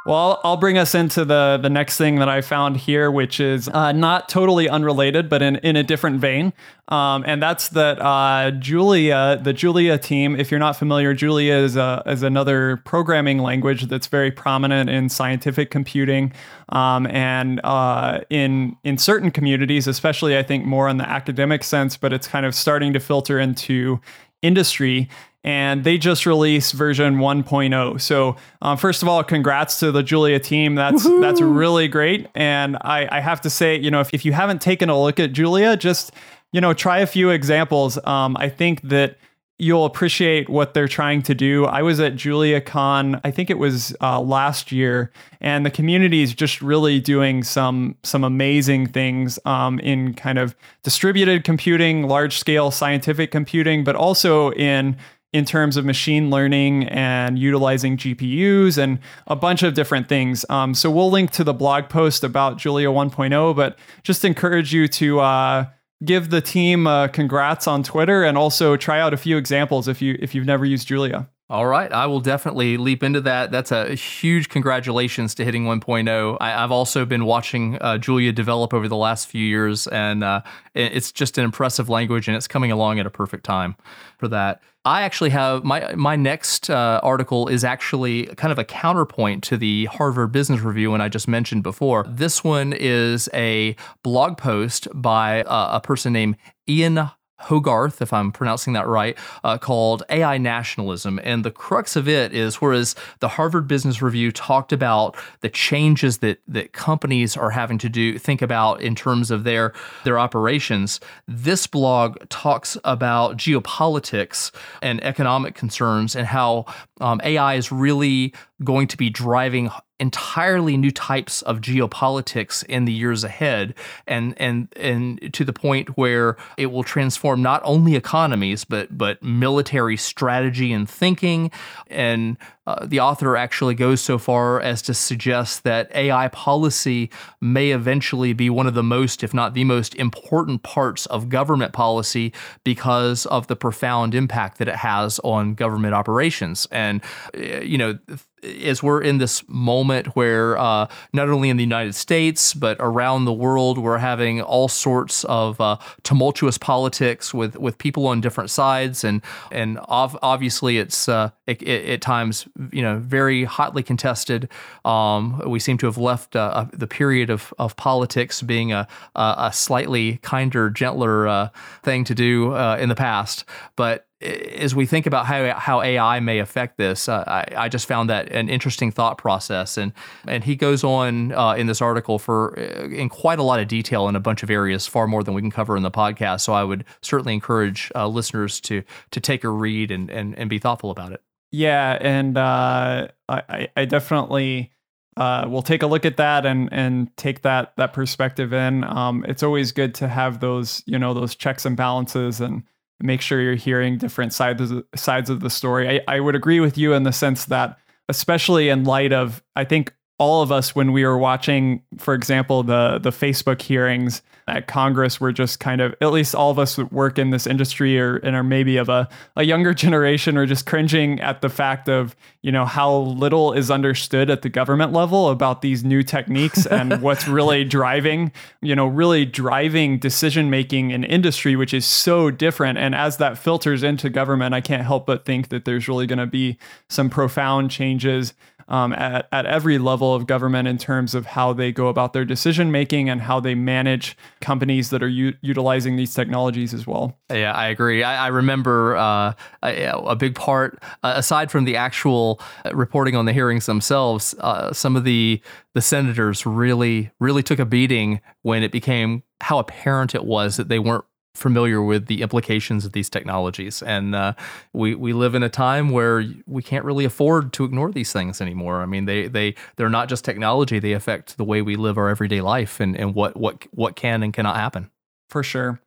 Well, 0.05 0.41
I'll 0.43 0.57
bring 0.57 0.79
us 0.79 0.97
into 0.97 1.25
the 1.25 1.61
the 1.63 1.71
next 1.71 1.97
thing 1.97 2.17
that 2.17 2.29
I 2.29 2.41
found 2.41 2.77
here, 2.77 3.09
which 3.09 3.39
is 3.39 3.69
uh, 3.69 3.93
not 3.93 4.29
totally 4.29 4.69
unrelated, 4.69 5.29
but 5.29 5.43
in, 5.43 5.57
in 5.57 5.77
a 5.77 5.85
different 5.85 6.19
vein. 6.21 6.53
Um, 6.89 7.23
and 7.25 7.41
that's 7.41 7.69
that 7.69 8.03
uh, 8.03 8.51
Julia, 8.51 9.41
the 9.41 9.53
Julia 9.53 9.99
team. 9.99 10.35
If 10.35 10.51
you're 10.51 10.59
not 10.59 10.77
familiar, 10.77 11.15
Julia 11.15 11.55
is 11.55 11.77
a, 11.77 12.03
is 12.05 12.25
another 12.25 12.79
programming 12.79 13.39
language 13.39 13.85
that's 13.85 14.09
very 14.09 14.33
prominent 14.33 14.91
in 14.91 15.09
scientific 15.09 15.71
computing, 15.71 16.33
um, 16.71 17.07
and 17.07 17.61
uh, 17.63 18.23
in 18.29 18.77
in 18.83 18.99
certain 18.99 19.31
communities, 19.31 19.87
especially 19.87 20.37
I 20.37 20.43
think 20.43 20.65
more 20.65 20.89
in 20.89 20.97
the 20.97 21.09
academic 21.09 21.63
sense. 21.63 21.97
But 21.97 22.13
it's 22.13 22.27
kind 22.27 22.45
of 22.45 22.57
starting 22.57 22.93
to 22.95 22.99
filter 22.99 23.39
into 23.39 24.01
industry 24.43 25.09
and 25.45 25.85
they 25.85 25.99
just 25.99 26.27
released 26.27 26.73
version 26.73 27.17
1.0. 27.17 28.01
So 28.01 28.37
um, 28.61 28.77
first 28.77 29.03
of 29.03 29.09
all, 29.09 29.25
congrats 29.25 29.79
to 29.81 29.91
the 29.91 30.03
Julia 30.03 30.39
team. 30.39 30.75
That's 30.75 31.05
Woo-hoo! 31.05 31.21
that's 31.21 31.41
really 31.41 31.89
great. 31.89 32.29
And 32.35 32.77
I, 32.81 33.09
I 33.11 33.21
have 33.21 33.41
to 33.43 33.51
say, 33.51 33.77
you 33.79 33.91
know, 33.91 34.01
if, 34.01 34.13
if 34.15 34.25
you 34.25 34.33
haven't 34.33 34.61
taken 34.61 34.89
a 34.89 35.01
look 35.01 35.19
at 35.19 35.33
Julia, 35.33 35.77
just 35.77 36.13
you 36.53 36.61
know, 36.61 36.75
try 36.75 36.99
a 36.99 37.07
few 37.07 37.31
examples. 37.31 37.99
Um, 38.05 38.37
I 38.39 38.49
think 38.49 38.83
that 38.83 39.17
you'll 39.59 39.85
appreciate 39.85 40.49
what 40.49 40.75
they're 40.75 40.89
trying 40.89 41.23
to 41.23 41.35
do. 41.35 41.65
I 41.65 41.83
was 41.83 42.01
at 42.01 42.15
JuliaCon, 42.15 43.21
I 43.25 43.31
think 43.31 43.49
it 43.49 43.59
was 43.59 43.95
uh, 44.01 44.21
last 44.21 44.73
year, 44.73 45.13
and 45.41 45.65
the 45.65 45.71
community 45.71 46.23
is 46.23 46.35
just 46.35 46.61
really 46.61 47.01
doing 47.01 47.43
some 47.43 47.97
some 48.03 48.25
amazing 48.25 48.87
things 48.89 49.39
um, 49.45 49.79
in 49.81 50.15
kind 50.15 50.39
of 50.39 50.55
distributed 50.83 51.45
computing, 51.45 52.05
large 52.09 52.39
scale 52.39 52.71
scientific 52.71 53.31
computing, 53.31 53.85
but 53.85 53.97
also 53.97 54.53
in 54.53 54.97
in 55.33 55.45
terms 55.45 55.77
of 55.77 55.85
machine 55.85 56.29
learning 56.31 56.89
and 56.89 57.39
utilizing 57.39 57.97
GPUs 57.97 58.77
and 58.77 58.99
a 59.27 59.37
bunch 59.37 59.63
of 59.63 59.75
different 59.75 60.09
things. 60.09 60.45
Um, 60.51 60.75
so 60.75 60.91
we'll 60.91 61.11
link 61.11 61.31
to 61.33 61.45
the 61.45 61.55
blog 61.55 61.89
post 61.89 62.23
about 62.23 62.59
Julia 62.59 62.89
1.0, 62.89 63.57
but 63.57 63.79
just 64.03 64.25
encourage 64.25 64.75
you 64.75 64.89
to 64.89 65.21
uh, 65.21 65.67
give 66.05 66.31
the 66.31 66.41
team 66.41 66.87
uh, 66.87 67.09
congrats 67.09 67.67
on 67.67 67.83
Twitter 67.83 68.25
and 68.25 68.37
also 68.37 68.77
try 68.77 69.01
out 69.01 69.15
a 69.15 69.17
few 69.17 69.37
examples 69.37 69.89
if 69.89 70.03
you 70.03 70.19
if 70.21 70.35
you've 70.35 70.47
never 70.47 70.65
used 70.65 70.87
Julia. 70.87 71.29
All 71.53 71.67
right, 71.67 71.93
I 71.93 72.07
will 72.07 72.21
definitely 72.21 72.79
leap 72.79 73.03
into 73.03 73.21
that. 73.21 73.51
That's 73.51 73.73
a 73.73 73.95
huge 73.95 74.49
congratulations 74.49 75.35
to 75.35 75.45
hitting 75.45 75.67
1.0. 75.67 76.39
I, 76.41 76.49
have 76.49 76.73
also 76.73 77.05
been 77.05 77.27
watching 77.27 77.77
uh, 77.83 77.99
Julia 77.99 78.33
develop 78.33 78.73
over 78.73 78.89
the 78.89 78.97
last 78.97 79.27
few 79.27 79.45
years, 79.45 79.87
and 79.89 80.25
uh, 80.25 80.41
it's 80.75 81.13
just 81.13 81.37
an 81.37 81.45
impressive 81.45 81.91
language, 81.91 82.27
and 82.27 82.39
it's 82.39 82.49
coming 82.49 82.73
along 82.73 83.01
at 83.01 83.07
a 83.07 83.11
perfect 83.11 83.45
time 83.45 83.77
for 84.17 84.29
that. 84.29 84.63
I 84.87 85.03
actually 85.03 85.29
have 85.31 85.63
my 85.63 85.95
my 85.95 86.17
next 86.17 86.71
uh, 86.71 87.01
article 87.03 87.49
is 87.49 87.65
actually 87.65 88.29
kind 88.37 88.51
of 88.51 88.59
a 88.59 88.65
counterpoint 88.65 89.45
to 89.45 89.59
the 89.59 89.85
Harvard 89.85 90.33
Business 90.33 90.63
Review 90.63 90.93
one 90.93 91.03
I 91.03 91.11
just 91.11 91.29
mentioned 91.29 91.65
before. 91.65 92.07
This 92.09 92.43
one 92.43 92.73
is 92.73 93.29
a 93.35 93.77
blog 94.03 94.39
post 94.39 94.89
by 94.95 95.43
uh, 95.43 95.77
a 95.77 95.81
person 95.83 96.15
named 96.15 96.39
Ian 96.67 97.11
Hogarth, 97.43 98.01
if 98.03 98.13
I'm 98.13 98.33
pronouncing 98.33 98.73
that 98.75 98.87
right, 98.87 99.17
uh, 99.45 99.59
called 99.59 100.03
AI 100.09 100.39
Nationalism. 100.39 101.21
And 101.23 101.45
the 101.45 101.51
crux 101.51 101.97
of 101.97 102.09
it 102.09 102.33
is 102.33 102.57
whereas 102.57 102.95
the 103.21 103.29
Harvard 103.29 103.69
Business 103.69 104.03
Review 104.03 104.33
talked 104.33 104.73
about 104.73 105.17
the 105.41 105.49
changes 105.49 106.19
that, 106.19 106.41
that 106.49 106.73
companies 106.73 107.37
are 107.37 107.51
having 107.51 107.79
to 107.79 107.89
do, 107.89 108.19
think 108.19 108.43
about 108.43 108.81
in 108.81 108.95
terms 108.95 109.31
of 109.31 109.45
their, 109.45 109.73
their 110.05 110.19
operations, 110.19 111.01
this 111.27 111.67
blog 111.67 112.19
talks 112.29 112.77
about 112.85 113.37
geopolitics 113.37 114.51
and 114.81 115.03
economic 115.05 115.55
concerns 115.55 116.15
and 116.17 116.27
how 116.27 116.67
um, 117.01 117.21
AI 117.25 117.55
is 117.55 117.73
really 117.73 118.35
going 118.65 118.87
to 118.89 118.97
be 118.97 119.11
driving 119.11 119.71
entirely 120.03 120.77
new 120.77 120.91
types 120.91 121.43
of 121.43 121.61
geopolitics 121.61 122.65
in 122.65 122.87
the 122.87 122.93
years 122.93 123.23
ahead 123.23 123.73
and 124.09 124.35
and 124.37 124.67
and 124.75 125.33
to 125.33 125.45
the 125.45 125.53
point 125.53 125.97
where 125.97 126.37
it 126.57 126.67
will 126.67 126.83
transform 126.83 127.41
not 127.41 127.63
only 127.65 127.95
economies 127.95 128.65
but 128.65 128.99
but 128.99 129.23
military 129.23 129.97
strategy 129.97 130.73
and 130.73 130.91
thinking 130.91 131.53
and 131.87 132.37
uh, 132.67 132.87
the 132.87 133.01
author 133.01 133.37
actually 133.37 133.75
goes 133.75 134.01
so 134.01 134.19
far 134.19 134.61
as 134.61 134.83
to 134.83 134.95
suggest 134.95 135.65
that 135.65 135.91
AI 135.95 136.29
policy 136.29 137.11
may 137.41 137.73
eventually 137.73 138.33
be 138.33 138.49
one 138.49 138.67
of 138.67 138.75
the 138.75 138.83
most, 138.83 139.25
if 139.25 139.35
not 139.35 139.55
the 139.55 139.65
most 139.65 139.95
important 139.97 140.63
parts 140.63 141.07
of 141.07 141.29
government 141.29 141.73
policy 141.73 142.33
because 142.65 143.27
of 143.27 143.49
the 143.49 143.57
profound 143.57 144.15
impact 144.15 144.59
that 144.59 144.69
it 144.69 144.77
has 144.77 145.19
on 145.21 145.55
government 145.55 145.95
operations. 145.95 146.69
And, 146.71 147.03
uh, 147.37 147.61
you 147.61 147.79
know, 147.79 147.99
as 148.43 148.83
we're 148.83 149.01
in 149.01 149.19
this 149.19 149.47
moment 149.49 150.09
where 150.17 150.59
uh, 150.59 150.89
not 151.13 151.29
only 151.29 151.49
in 151.49 151.57
the 151.57 151.63
United 151.63 151.95
States 151.95 152.55
but 152.55 152.77
around 152.81 153.25
the 153.25 153.33
world 153.33 153.79
we're 153.79 153.99
having 153.99 154.41
all 154.43 154.69
sorts 154.69 155.25
of 155.25 155.61
uh, 155.61 155.77
tumultuous 156.03 156.59
politics 156.59 157.33
with 157.33 157.57
with 157.57 157.79
people 157.79 158.07
on 158.07 158.21
different 158.21 158.51
sides 158.51 159.05
and 159.05 159.23
and 159.51 159.79
ov- 159.89 160.19
obviously 160.23 160.79
it's 160.79 161.09
uh, 161.09 161.31
it, 161.47 161.63
it, 161.63 161.89
at 161.89 162.01
times 162.01 162.49
you 162.73 162.83
know 162.83 162.99
very 162.99 163.45
hotly 163.45 163.83
contested. 163.83 164.49
Um, 164.85 165.43
we 165.47 165.59
seem 165.59 165.79
to 165.79 165.87
have 165.87 165.99
left 165.99 166.37
uh, 166.37 166.41
uh, 166.55 166.67
the 166.73 166.87
period 166.87 167.31
of 167.31 167.53
of 167.59 167.77
politics 167.77 168.43
being 168.43 168.73
a 168.73 168.87
a 169.15 169.51
slightly 169.53 170.19
kinder, 170.23 170.71
gentler 170.71 171.29
uh, 171.29 171.49
thing 171.83 172.05
to 172.05 172.15
do 172.15 172.55
in 172.55 172.89
the 172.89 172.95
past, 172.95 173.45
but 173.77 174.07
as 174.23 174.75
we 174.75 174.87
think 174.87 175.07
about 175.07 175.27
how 175.27 175.53
how 175.55 175.83
AI 175.83 176.21
may 176.21 176.39
affect 176.39 176.77
this, 176.79 177.09
uh, 177.09 177.25
I, 177.27 177.65
I, 177.65 177.69
just 177.69 177.87
found 177.87 178.09
that 178.11 178.31
an 178.31 178.49
interesting 178.49 178.91
thought 178.91 179.19
process, 179.19 179.77
and 179.77 179.93
and 180.29 180.45
he 180.45 180.55
goes 180.55 180.85
on 180.85 181.33
uh, 181.33 181.55
in 181.55 181.67
this 181.67 181.83
article 181.83 182.19
for 182.19 182.59
uh, 182.59 182.89
in 182.89 183.09
quite 183.09 183.39
a 183.39 183.43
lot 183.43 183.61
of 183.61 183.69
detail 183.69 184.09
in 184.09 184.17
a 184.17 184.21
bunch 184.21 184.43
of 184.43 184.51
areas, 184.51 184.87
far 184.87 185.07
more 185.07 185.25
than 185.25 185.35
we 185.35 185.43
can 185.43 185.51
cover 185.51 185.77
in 185.77 185.83
the 185.83 185.91
podcast. 185.91 186.43
So 186.43 186.53
I 186.53 186.65
would 186.65 186.85
certainly 187.01 187.35
encourage 187.35 187.91
uh, 187.95 188.07
listeners 188.07 188.61
to 188.63 188.83
to 189.11 189.21
take 189.21 189.45
a 189.45 189.49
read 189.49 189.91
and 189.91 190.11
and 190.11 190.39
and 190.39 190.49
be 190.49 190.59
thoughtful 190.59 190.91
about 190.91 191.13
it. 191.13 191.23
Yeah, 191.53 191.99
and 192.01 192.37
uh, 192.37 193.09
I 193.29 193.69
I 193.77 193.85
definitely. 193.85 194.71
Uh, 195.15 195.45
we'll 195.47 195.61
take 195.61 195.83
a 195.83 195.87
look 195.87 196.07
at 196.07 196.17
that 196.17 196.47
and 196.47 196.71
and 196.73 197.15
take 197.19 197.43
that 197.43 197.75
that 197.77 197.93
perspective 197.93 198.55
in. 198.55 198.83
Um, 198.85 199.25
it's 199.29 199.43
always 199.43 199.71
good 199.71 199.95
to 199.97 200.09
have 200.09 200.41
those 200.41 200.83
you 200.87 200.99
know 200.99 201.13
those 201.13 201.35
checks 201.35 201.67
and 201.67 201.77
balances 201.77 202.41
and 202.41 202.63
make 203.01 203.21
sure 203.21 203.41
you're 203.41 203.55
hearing 203.55 203.99
different 203.99 204.33
sides 204.33 204.63
of 204.63 204.69
the, 204.71 204.87
sides 204.97 205.29
of 205.29 205.41
the 205.41 205.51
story. 205.51 206.01
I, 206.09 206.17
I 206.17 206.21
would 206.21 206.35
agree 206.35 206.61
with 206.61 206.79
you 206.79 206.95
in 206.95 207.03
the 207.03 207.13
sense 207.13 207.45
that, 207.47 207.79
especially 208.09 208.71
in 208.71 208.85
light 208.85 209.13
of, 209.13 209.43
I 209.55 209.65
think 209.65 209.93
all 210.19 210.43
of 210.43 210.53
us 210.53 210.75
when 210.75 210.93
we 210.93 211.05
were 211.05 211.19
watching, 211.19 211.83
for 211.99 212.15
example, 212.15 212.63
the 212.63 212.99
the 212.99 213.11
Facebook 213.11 213.61
hearings 213.61 214.23
at 214.49 214.67
Congress 214.67 215.21
were 215.21 215.33
just 215.33 215.61
kind 215.61 215.81
of 215.81 215.95
at 216.01 216.11
least 216.11 216.35
all 216.35 216.51
of 216.51 216.59
us 216.59 216.77
that 216.77 216.93
work 216.93 217.19
in 217.19 217.31
this 217.31 217.47
industry 217.47 217.99
or 217.99 218.17
and 218.17 218.35
are 218.35 218.43
maybe 218.43 218.77
of 218.77 218.89
a, 218.89 219.09
a 219.37 219.45
younger 219.45 219.73
generation 219.83 220.37
are 220.37 220.47
just 220.47 220.67
cringing 220.67 221.21
at 221.21 221.41
the 221.43 221.49
fact 221.49 221.89
of, 221.89 222.17
you 222.43 222.51
know, 222.51 222.65
how 222.65 222.97
little 222.97 223.53
is 223.53 223.71
understood 223.71 224.31
at 224.31 224.43
the 224.43 224.49
government 224.49 224.93
level 224.93 225.31
about 225.31 225.63
these 225.63 225.85
new 225.85 226.03
techniques 226.03 226.67
and 226.71 227.01
what's 227.01 227.29
really 227.29 227.65
driving, 227.65 228.33
you 228.61 228.75
know, 228.75 228.87
really 228.87 229.25
driving 229.25 229.99
decision 229.99 230.51
making 230.51 230.91
in 230.91 231.05
industry, 231.05 231.55
which 231.55 231.73
is 231.73 231.87
so 231.87 232.31
different. 232.31 232.79
And 232.79 232.95
as 232.95 233.19
that 233.19 233.39
filters 233.39 233.83
into 233.83 234.11
government, 234.11 234.55
I 234.55 234.61
can't 234.61 234.85
help 234.85 235.07
but 235.07 235.25
think 235.25 235.49
that 235.49 235.65
there's 235.65 235.89
really 235.89 236.07
going 236.07 236.19
to 236.19 236.27
be 236.27 236.59
some 236.89 237.09
profound 237.11 237.71
changes 237.71 238.35
um, 238.73 238.95
at, 238.95 239.29
at 239.33 239.45
every 239.45 239.77
level 239.77 240.15
of 240.15 240.27
government 240.27 240.67
in 240.67 240.79
terms 240.79 241.15
of 241.15 241.27
how 241.27 241.53
they 241.53 241.71
go 241.71 241.89
about 241.89 242.15
their 242.15 242.25
decision 242.25 242.73
making 242.73 243.11
and 243.11 243.21
how 243.21 243.39
they 243.39 243.55
manage 243.55 244.17
companies 244.41 244.89
that 244.91 245.03
are 245.03 245.09
u- 245.09 245.35
utilizing 245.43 245.97
these 245.97 246.15
technologies 246.15 246.73
as 246.73 246.87
well. 246.87 247.19
Yeah, 247.31 247.53
I 247.53 247.69
agree. 247.69 248.03
I, 248.03 248.25
I 248.25 248.29
remember 248.29 248.97
uh, 248.97 249.35
a, 249.63 249.91
a, 249.91 250.17
big 250.17 250.35
part, 250.35 250.83
uh, 251.03 251.13
aside 251.17 251.51
from 251.51 251.65
the 251.65 251.77
actual 251.77 252.41
uh, 252.65 252.75
reporting 252.75 253.15
on 253.15 253.27
the 253.27 253.35
hearings 253.35 253.67
themselves, 253.67 254.35
uh, 254.41 254.73
some 254.73 254.97
of 254.97 255.05
the 255.05 255.41
the 255.75 255.81
senators 255.81 256.45
really 256.45 257.11
really 257.19 257.43
took 257.43 257.59
a 257.59 257.65
beating 257.65 258.21
when 258.43 258.63
it 258.63 258.73
became 258.73 259.23
how 259.41 259.59
apparent 259.59 260.15
it 260.15 260.25
was 260.25 260.57
that 260.57 260.69
they 260.69 260.79
weren't 260.79 261.05
familiar 261.35 261.83
with 261.83 262.07
the 262.07 262.23
implications 262.23 262.85
of 262.85 262.93
these 262.93 263.09
technologies. 263.09 263.83
And 263.83 264.15
uh, 264.15 264.35
we 264.73 264.95
we 264.95 265.13
live 265.13 265.35
in 265.35 265.43
a 265.43 265.49
time 265.49 265.91
where 265.91 266.25
we 266.47 266.63
can't 266.63 266.85
really 266.85 267.05
afford 267.05 267.53
to 267.55 267.65
ignore 267.65 267.91
these 267.91 268.13
things 268.13 268.41
anymore. 268.41 268.83
I 268.83 268.87
mean, 268.87 269.07
they 269.07 269.29
they 269.29 269.55
they're 269.77 269.89
not 269.89 270.09
just 270.09 270.25
technology; 270.25 270.79
they 270.79 270.93
affect 270.93 271.37
the 271.37 271.45
way 271.45 271.63
we 271.63 271.77
live 271.77 271.99
our 271.99 272.09
everyday 272.09 272.41
life 272.41 272.81
and 272.81 272.97
and 272.97 273.15
what 273.15 273.37
what 273.37 273.67
what 273.73 273.97
can 273.97 274.23
and 274.23 274.33
cannot 274.33 274.57
happen. 274.57 274.91
For 275.29 275.43
sure. 275.43 275.81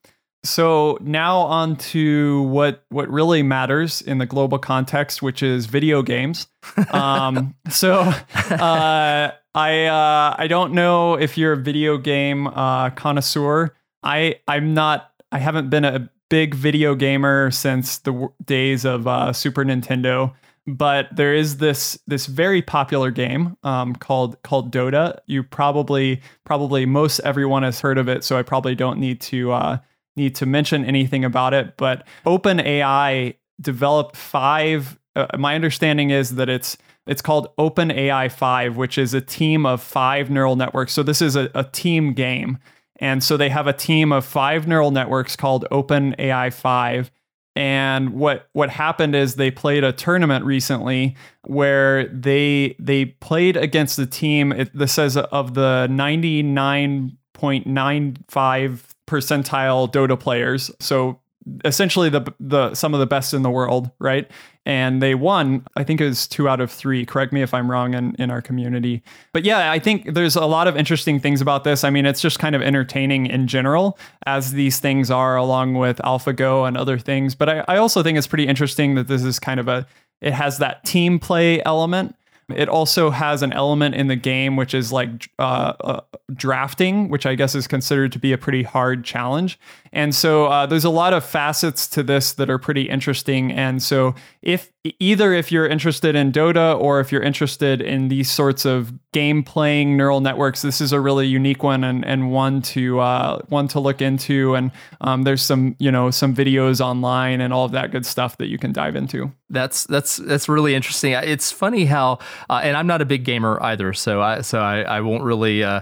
So 0.46 1.00
now 1.02 1.40
on 1.40 1.76
to 1.78 2.44
what 2.44 2.86
what 2.90 3.10
really 3.10 3.42
matters 3.42 4.02
in 4.02 4.20
the 4.20 4.28
global 4.28 4.60
context, 4.60 5.22
which 5.22 5.42
is 5.42 5.66
video 5.66 6.02
games. 6.02 6.48
Um, 6.92 7.56
so 7.70 8.02
uh, 8.02 9.32
I 9.56 9.86
uh, 9.86 10.36
I 10.38 10.48
don't 10.48 10.74
know 10.74 11.14
if 11.14 11.38
you're 11.38 11.54
a 11.54 11.58
video 11.58 11.98
game 11.98 12.48
uh, 12.48 12.90
connoisseur. 12.92 13.76
I 14.04 14.40
I'm 14.48 14.74
not 14.74 15.12
I 15.36 15.40
haven't 15.40 15.70
been 15.70 15.84
a 15.84 16.10
big 16.30 16.56
video 16.56 16.96
gamer 16.96 17.52
since 17.52 17.98
the 17.98 18.14
w- 18.14 18.32
days 18.46 18.86
of 18.86 19.06
uh, 19.06 19.34
Super 19.34 19.66
Nintendo, 19.66 20.34
but 20.66 21.14
there 21.14 21.34
is 21.34 21.58
this 21.58 22.00
this 22.08 22.26
very 22.28 22.62
popular 22.62 23.12
game 23.12 23.58
um, 23.64 23.96
called 23.96 24.42
called 24.44 24.72
Dota. 24.72 25.20
You 25.26 25.44
probably 25.44 26.22
probably 26.46 26.86
most 26.86 27.20
everyone 27.26 27.64
has 27.64 27.82
heard 27.82 27.98
of 27.98 28.08
it, 28.08 28.24
so 28.24 28.38
I 28.38 28.44
probably 28.44 28.76
don't 28.76 28.98
need 28.98 29.20
to 29.22 29.52
uh, 29.52 29.80
need 30.16 30.36
to 30.36 30.46
mention 30.46 30.86
anything 30.86 31.26
about 31.26 31.54
it. 31.54 31.76
But 31.76 32.08
OpenAI 32.26 33.36
developed 33.60 34.16
five. 34.16 34.98
Uh, 35.18 35.28
my 35.38 35.54
understanding 35.54 36.12
is 36.12 36.36
that 36.36 36.48
it's 36.48 36.78
it's 37.08 37.22
called 37.22 37.54
OpenAI 37.58 38.32
5, 38.32 38.78
which 38.78 38.98
is 38.98 39.14
a 39.14 39.22
team 39.22 39.66
of 39.66 39.82
five 39.82 40.30
neural 40.30 40.56
networks. 40.56 40.94
So 40.94 41.04
this 41.04 41.22
is 41.22 41.36
a, 41.36 41.52
a 41.54 41.66
team 41.66 42.14
game. 42.14 42.58
And 42.98 43.24
so 43.24 43.38
they 43.38 43.50
have 43.50 43.68
a 43.68 43.74
team 43.74 44.12
of 44.12 44.26
five 44.26 44.68
neural 44.68 44.90
networks 44.92 45.36
called 45.36 45.66
OpenAI 45.72 46.54
5. 46.54 47.12
And 47.58 48.14
what 48.14 48.50
what 48.52 48.70
happened 48.70 49.16
is 49.16 49.36
they 49.36 49.50
played 49.50 49.86
a 49.86 49.94
tournament 49.94 50.44
recently 50.44 51.16
where 51.46 52.06
they 52.10 52.76
they 52.80 53.06
played 53.06 53.56
against 53.56 53.96
the 53.96 54.06
team. 54.06 54.52
It, 54.52 54.78
this 54.78 54.92
says 54.92 55.16
of 55.16 55.54
the 55.54 55.88
99.95 55.90 58.82
percentile 59.08 59.90
Dota 59.92 60.20
players. 60.20 60.70
So 60.82 61.22
essentially 61.64 62.10
the 62.10 62.34
the 62.40 62.74
some 62.74 62.94
of 62.94 63.00
the 63.00 63.06
best 63.06 63.34
in 63.34 63.42
the 63.42 63.50
world, 63.50 63.92
right? 64.00 64.30
And 64.66 65.02
they 65.02 65.14
won. 65.14 65.66
I 65.76 65.84
think 65.84 66.02
it 66.02 66.06
was 66.06 66.28
two 66.28 66.50
out 66.50 66.60
of 66.60 66.72
three. 66.72 67.06
Correct 67.06 67.32
me 67.32 67.44
if 67.44 67.54
I'm 67.54 67.70
wrong 67.70 67.94
in, 67.94 68.16
in 68.16 68.32
our 68.32 68.42
community. 68.42 69.04
But 69.32 69.46
yeah, 69.46 69.72
I 69.72 69.78
think 69.78 70.16
there's 70.16 70.36
a 70.36 70.46
lot 70.46 70.68
of 70.68 70.76
interesting 70.76 71.20
things 71.20 71.40
about 71.40 71.64
this. 71.64 71.84
I 71.84 71.92
mean, 71.92 72.08
it's 72.08 72.22
just 72.22 72.40
kind 72.40 72.56
of 72.56 72.64
entertaining 72.64 73.28
in 73.28 73.48
general, 73.48 74.00
as 74.26 74.54
these 74.54 74.80
things 74.80 75.12
are, 75.12 75.36
along 75.36 75.76
with 75.76 75.98
AlphaGo 75.98 76.68
and 76.68 76.78
other 76.78 76.98
things. 76.98 77.36
But 77.36 77.50
I, 77.50 77.66
I 77.68 77.78
also 77.78 78.02
think 78.02 78.18
it's 78.18 78.28
pretty 78.28 78.48
interesting 78.48 78.96
that 78.96 79.08
this 79.08 79.24
is 79.24 79.40
kind 79.40 79.60
of 79.60 79.68
a 79.68 79.86
it 80.22 80.34
has 80.34 80.58
that 80.58 80.84
team 80.84 81.20
play 81.20 81.62
element 81.64 82.16
it 82.50 82.70
also 82.70 83.10
has 83.10 83.42
an 83.42 83.52
element 83.54 83.96
in 83.96 84.08
the 84.08 84.16
game 84.16 84.56
which 84.56 84.74
is 84.74 84.92
like 84.92 85.32
uh, 85.40 85.74
uh, 85.80 86.02
drafting, 86.34 87.10
which 87.10 87.26
I 87.26 87.36
guess 87.36 87.56
is 87.56 87.68
considered 87.68 88.12
to 88.12 88.20
be 88.20 88.34
a 88.34 88.38
pretty 88.38 88.64
hard 88.64 89.04
challenge. 89.04 89.60
And 89.92 90.14
so 90.14 90.46
uh, 90.46 90.66
there's 90.66 90.86
a 90.86 90.90
lot 90.90 91.14
of 91.14 91.26
facets 91.26 91.88
to 91.90 92.04
this 92.04 92.34
that 92.34 92.50
are 92.50 92.60
pretty 92.60 92.84
interesting. 92.84 93.52
And 93.52 93.82
so 93.82 94.14
if 94.42 94.72
either 95.00 95.34
if 95.34 95.52
you're 95.52 95.68
interested 95.68 96.16
in 96.16 96.32
Dota 96.32 96.80
or 96.80 97.00
if 97.00 97.12
you're 97.12 97.22
interested 97.22 97.82
in 97.82 98.08
these 98.08 98.30
sorts 98.30 98.66
of 98.66 98.94
game 99.12 99.44
playing 99.44 99.98
neural 99.98 100.22
networks, 100.22 100.62
this 100.62 100.82
is 100.82 100.92
a 100.92 101.00
really 101.00 101.26
unique 101.26 101.64
one 101.64 101.84
and, 101.84 102.06
and 102.06 102.32
one 102.32 102.62
to 102.62 103.00
uh, 103.00 103.40
one 103.50 103.68
to 103.70 103.80
look 103.80 104.02
into. 104.02 104.56
And 104.56 104.72
um, 105.02 105.24
there's 105.24 105.42
some 105.42 105.76
you 105.80 105.92
know 105.92 106.12
some 106.12 106.36
videos 106.36 106.82
online 106.82 107.42
and 107.42 107.54
all 107.54 107.66
of 107.66 107.72
that 107.72 107.92
good 107.92 108.06
stuff 108.06 108.38
that 108.38 108.48
you 108.48 108.58
can 108.58 108.72
dive 108.72 108.96
into. 108.96 109.32
That's 109.50 109.86
that's 109.86 110.18
that's 110.18 110.50
really 110.50 110.76
interesting. 110.76 111.14
It's 111.14 111.52
funny 111.52 111.86
how, 111.86 112.20
uh, 112.50 112.62
and 112.64 112.76
I'm 112.76 112.88
not 112.88 113.02
a 113.02 113.06
big 113.06 113.24
gamer 113.24 113.62
either, 113.62 113.94
so 113.94 114.22
I 114.22 114.42
so 114.42 114.60
I, 114.60 114.82
I 114.82 115.02
won't 115.02 115.24
really 115.24 115.64
uh, 115.64 115.82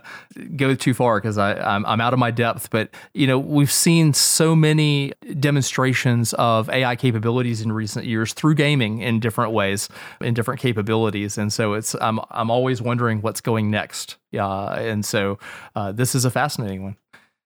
go 0.56 0.76
too 0.76 0.94
far 0.94 1.20
because 1.20 1.38
I 1.38 1.54
I'm, 1.56 1.86
I'm 1.86 2.02
out 2.02 2.14
of 2.14 2.20
my 2.20 2.32
depth. 2.32 2.70
But 2.70 2.90
you 3.14 3.26
know 3.26 3.40
we've 3.40 3.72
seen 3.72 4.14
so 4.14 4.56
many 4.56 5.14
demonstrations 5.40 6.34
of 6.34 6.70
AI 6.70 6.96
capabilities 6.96 7.62
in 7.62 7.72
recent 7.72 8.06
years 8.06 8.34
through 8.34 8.56
gaming 8.56 8.93
in 9.02 9.20
different 9.20 9.52
ways, 9.52 9.90
in 10.22 10.34
different 10.34 10.60
capabilities. 10.60 11.38
And 11.38 11.52
so 11.52 11.74
it's 11.74 11.96
I'm 12.02 12.20
I'm 12.32 12.50
always 12.50 12.82
wondering 12.82 13.22
what's 13.22 13.42
going 13.42 13.72
next. 13.72 14.18
Yeah, 14.32 14.74
and 14.74 15.06
so 15.06 15.40
uh, 15.76 15.92
this 15.92 16.16
is 16.16 16.26
a 16.26 16.32
fascinating 16.32 16.84
one. 16.84 16.98